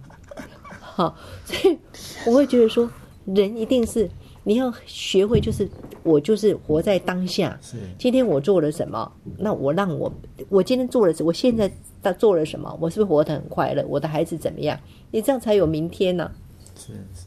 [0.81, 1.77] 好，所以
[2.25, 2.89] 我会觉得说，
[3.25, 4.09] 人一定是
[4.49, 5.69] 你要学会，就是
[6.03, 7.59] 我就是活在当下。
[7.61, 9.13] 是今天我做了什么？
[9.37, 10.11] 那我让我
[10.49, 11.23] 我今天做了什？
[11.23, 11.71] 我现在
[12.01, 12.75] 在做了什么？
[12.81, 13.85] 我是不是活得很快乐？
[13.87, 14.81] 我的孩子怎么样？
[15.11, 16.33] 你这样才有明天呢、
[16.75, 17.27] 是，是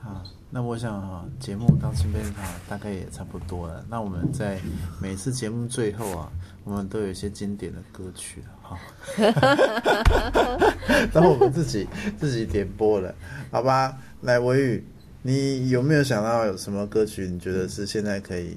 [0.00, 0.22] 好，
[0.56, 3.84] 那我想哈、节目到这边哈、大概也差不多了。
[3.88, 4.60] 那我们在
[5.02, 6.30] 每次节目最后啊，
[6.62, 8.78] 我们都有一些经典的歌曲哈，
[11.12, 13.12] 然后我们自己自己点播了，
[13.50, 13.98] 好吧？
[14.20, 14.86] 来，维宇，
[15.22, 17.26] 你有没有想到有什么歌曲？
[17.26, 18.56] 你觉得是现在可以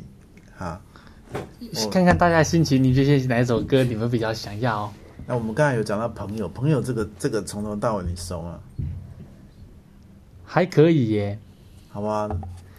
[0.55, 0.79] 哈？
[1.91, 4.93] 看看大家心情，你觉得哪一首歌你们比较想要？
[5.25, 8.59] 那我们刚才有讲到朋友，朋友这个这个从头到尾你熟吗？
[10.45, 11.39] 还可以耶。
[11.97, 12.29] 好吧，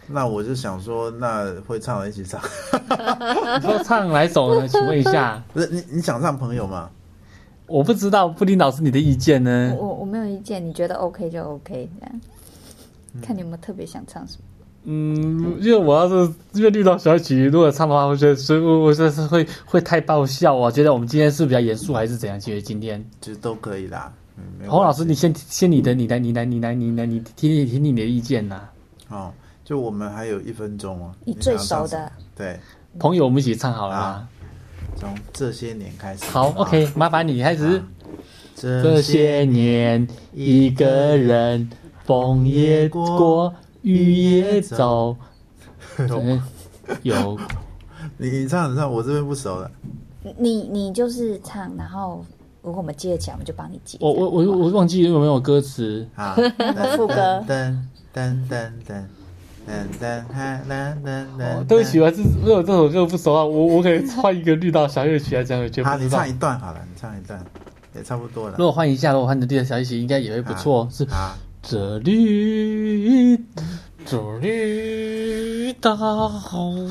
[0.07, 2.39] 那我就想说，那会唱的一起唱。
[3.59, 4.65] 你说唱哪首呢？
[4.65, 6.89] 请问一下， 不是你你想唱朋友吗？
[7.67, 9.75] 我不知道布丁老师你的意见呢？
[9.77, 12.21] 我我没有意见，你觉得 OK 就 OK，这样。
[13.21, 14.43] 看你有没有特别想唱什么？
[14.85, 20.71] 嗯，因为我要是因为绿岛小曲如果唱的话，我觉得所以我我觉得是会会太爆笑啊。
[20.71, 22.39] 觉得我们今天是比较严肃还是怎样？
[22.39, 24.13] 觉得今天其实都可以啦。
[24.37, 28.61] 嗯，没有洪老师，你先先你的，你来，你来，你来，你来，你听听听你的意见呐。
[29.09, 29.31] 哦，
[29.63, 31.11] 就我们还有一分钟哦。
[31.25, 32.59] 你最熟的，对，
[32.97, 34.27] 朋友，我们一起唱好了？
[34.95, 36.25] 从这些年开始。
[36.25, 37.83] 好，OK，麻烦你开始啊。
[38.55, 41.69] 这这些年，一个人，
[42.03, 45.15] 风也过，雨也走，
[45.95, 46.41] 真
[47.03, 47.39] 有
[48.17, 49.71] 你你唱你唱，我这边不熟的。
[50.37, 52.25] 你你就是唱，然后
[52.61, 53.97] 如果我们接得起来，我们就帮你接。
[54.01, 56.05] 我我我我忘记有没有歌词。
[56.15, 56.35] 啊，
[56.97, 57.77] 副歌噔
[58.13, 59.03] 噔噔噔
[59.67, 67.43] 噔噔哈噔噔噔，我都喜欢，是如果这首歌不熟啊，我我可以换一个绿岛小夜曲啊，这样就唱一段好了，你唱一段
[67.95, 68.55] 也差不多了。
[68.57, 70.87] 如果换一下，如果换绿岛小夜曲，应该也会不错。
[70.91, 73.39] 是啊，这里。
[74.09, 75.87] 这里岛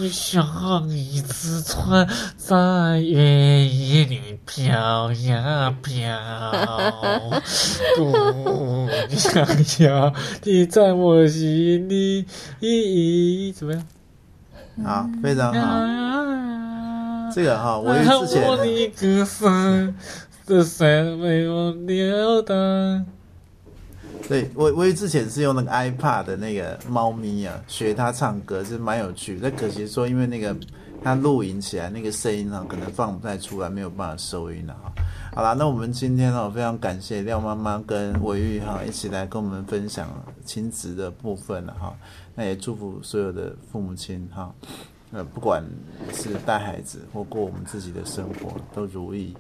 [0.09, 6.17] 像一只船，在原野里飘呀飘。
[7.97, 8.13] 姑
[9.09, 9.49] 娘
[9.81, 10.13] 呀，
[10.45, 12.25] 你在我心里，
[13.53, 13.83] 怎么样？
[14.85, 15.61] 啊，非常好。
[15.61, 19.93] 啊这个哈，我之我前的歌声，
[20.47, 23.05] 这山为我流荡。
[24.27, 29.39] 对我我之前是用那个 iPad 的那个猫咪啊，学它唱歌，是蛮有趣。
[29.43, 30.57] 但可惜说，因为那个
[31.03, 34.93] 它录影起来那个声音呢，可能放不太出来，没有办法收音了哈。
[35.35, 40.09] 好啦，那我们今天呢，非常感谢廖妈妈跟维玉哈一起来跟我们分享
[40.45, 41.95] 亲子的部分了哈。
[42.35, 44.53] 那也祝福所有的父母亲哈，
[45.13, 45.65] 呃，不管
[46.13, 49.35] 是带孩子或过我们自己的生活，都如意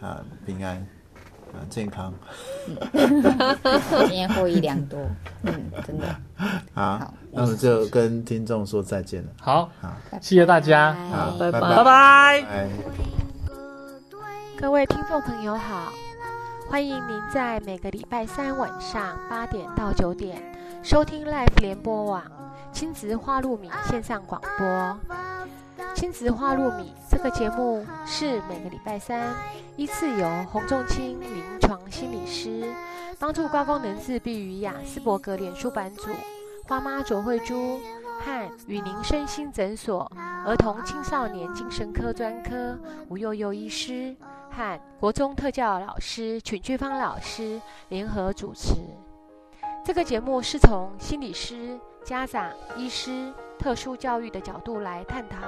[0.00, 0.84] 啊，平安
[1.54, 2.12] 啊，健康。
[2.92, 4.98] 今天获益良多，
[5.44, 6.06] 嗯，真的。
[6.74, 9.28] 好好，那我们就跟听众说再见了。
[9.40, 12.42] 好，好，谢谢大家，好，拜拜拜拜。
[12.42, 12.68] 拜。
[14.56, 15.92] 各位听众朋友好，
[16.70, 20.40] 欢迎您在每个礼拜三晚上八点到九点
[20.82, 22.22] 收听 Life 联播网
[22.72, 24.98] 亲子花露米线上广播。
[25.94, 29.34] 亲子花露米这个节目是每个礼拜三
[29.76, 32.64] 依次由洪仲清临床心理师
[33.18, 36.04] 帮助高功能自闭与雅斯伯格脸书版主
[36.66, 37.78] 花妈卓慧珠
[38.20, 40.10] 和与您身心诊所
[40.46, 44.16] 儿童青少年精神科专科吴幼幼医师。
[44.54, 48.76] 和国中特教老师群聚芳老师联合主持。
[49.84, 53.32] 这个节目是从心理师、家长、医师、
[53.64, 55.38] 特殊教育的角度来探讨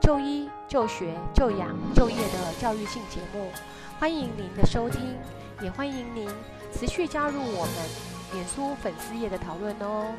[0.00, 3.50] 就医、就学、就养、就业的教育性节目。
[3.98, 5.18] 欢迎您的收听，
[5.60, 6.28] 也欢迎您
[6.72, 7.74] 持续加入我们
[8.34, 10.14] 脸书粉丝页的讨论哦。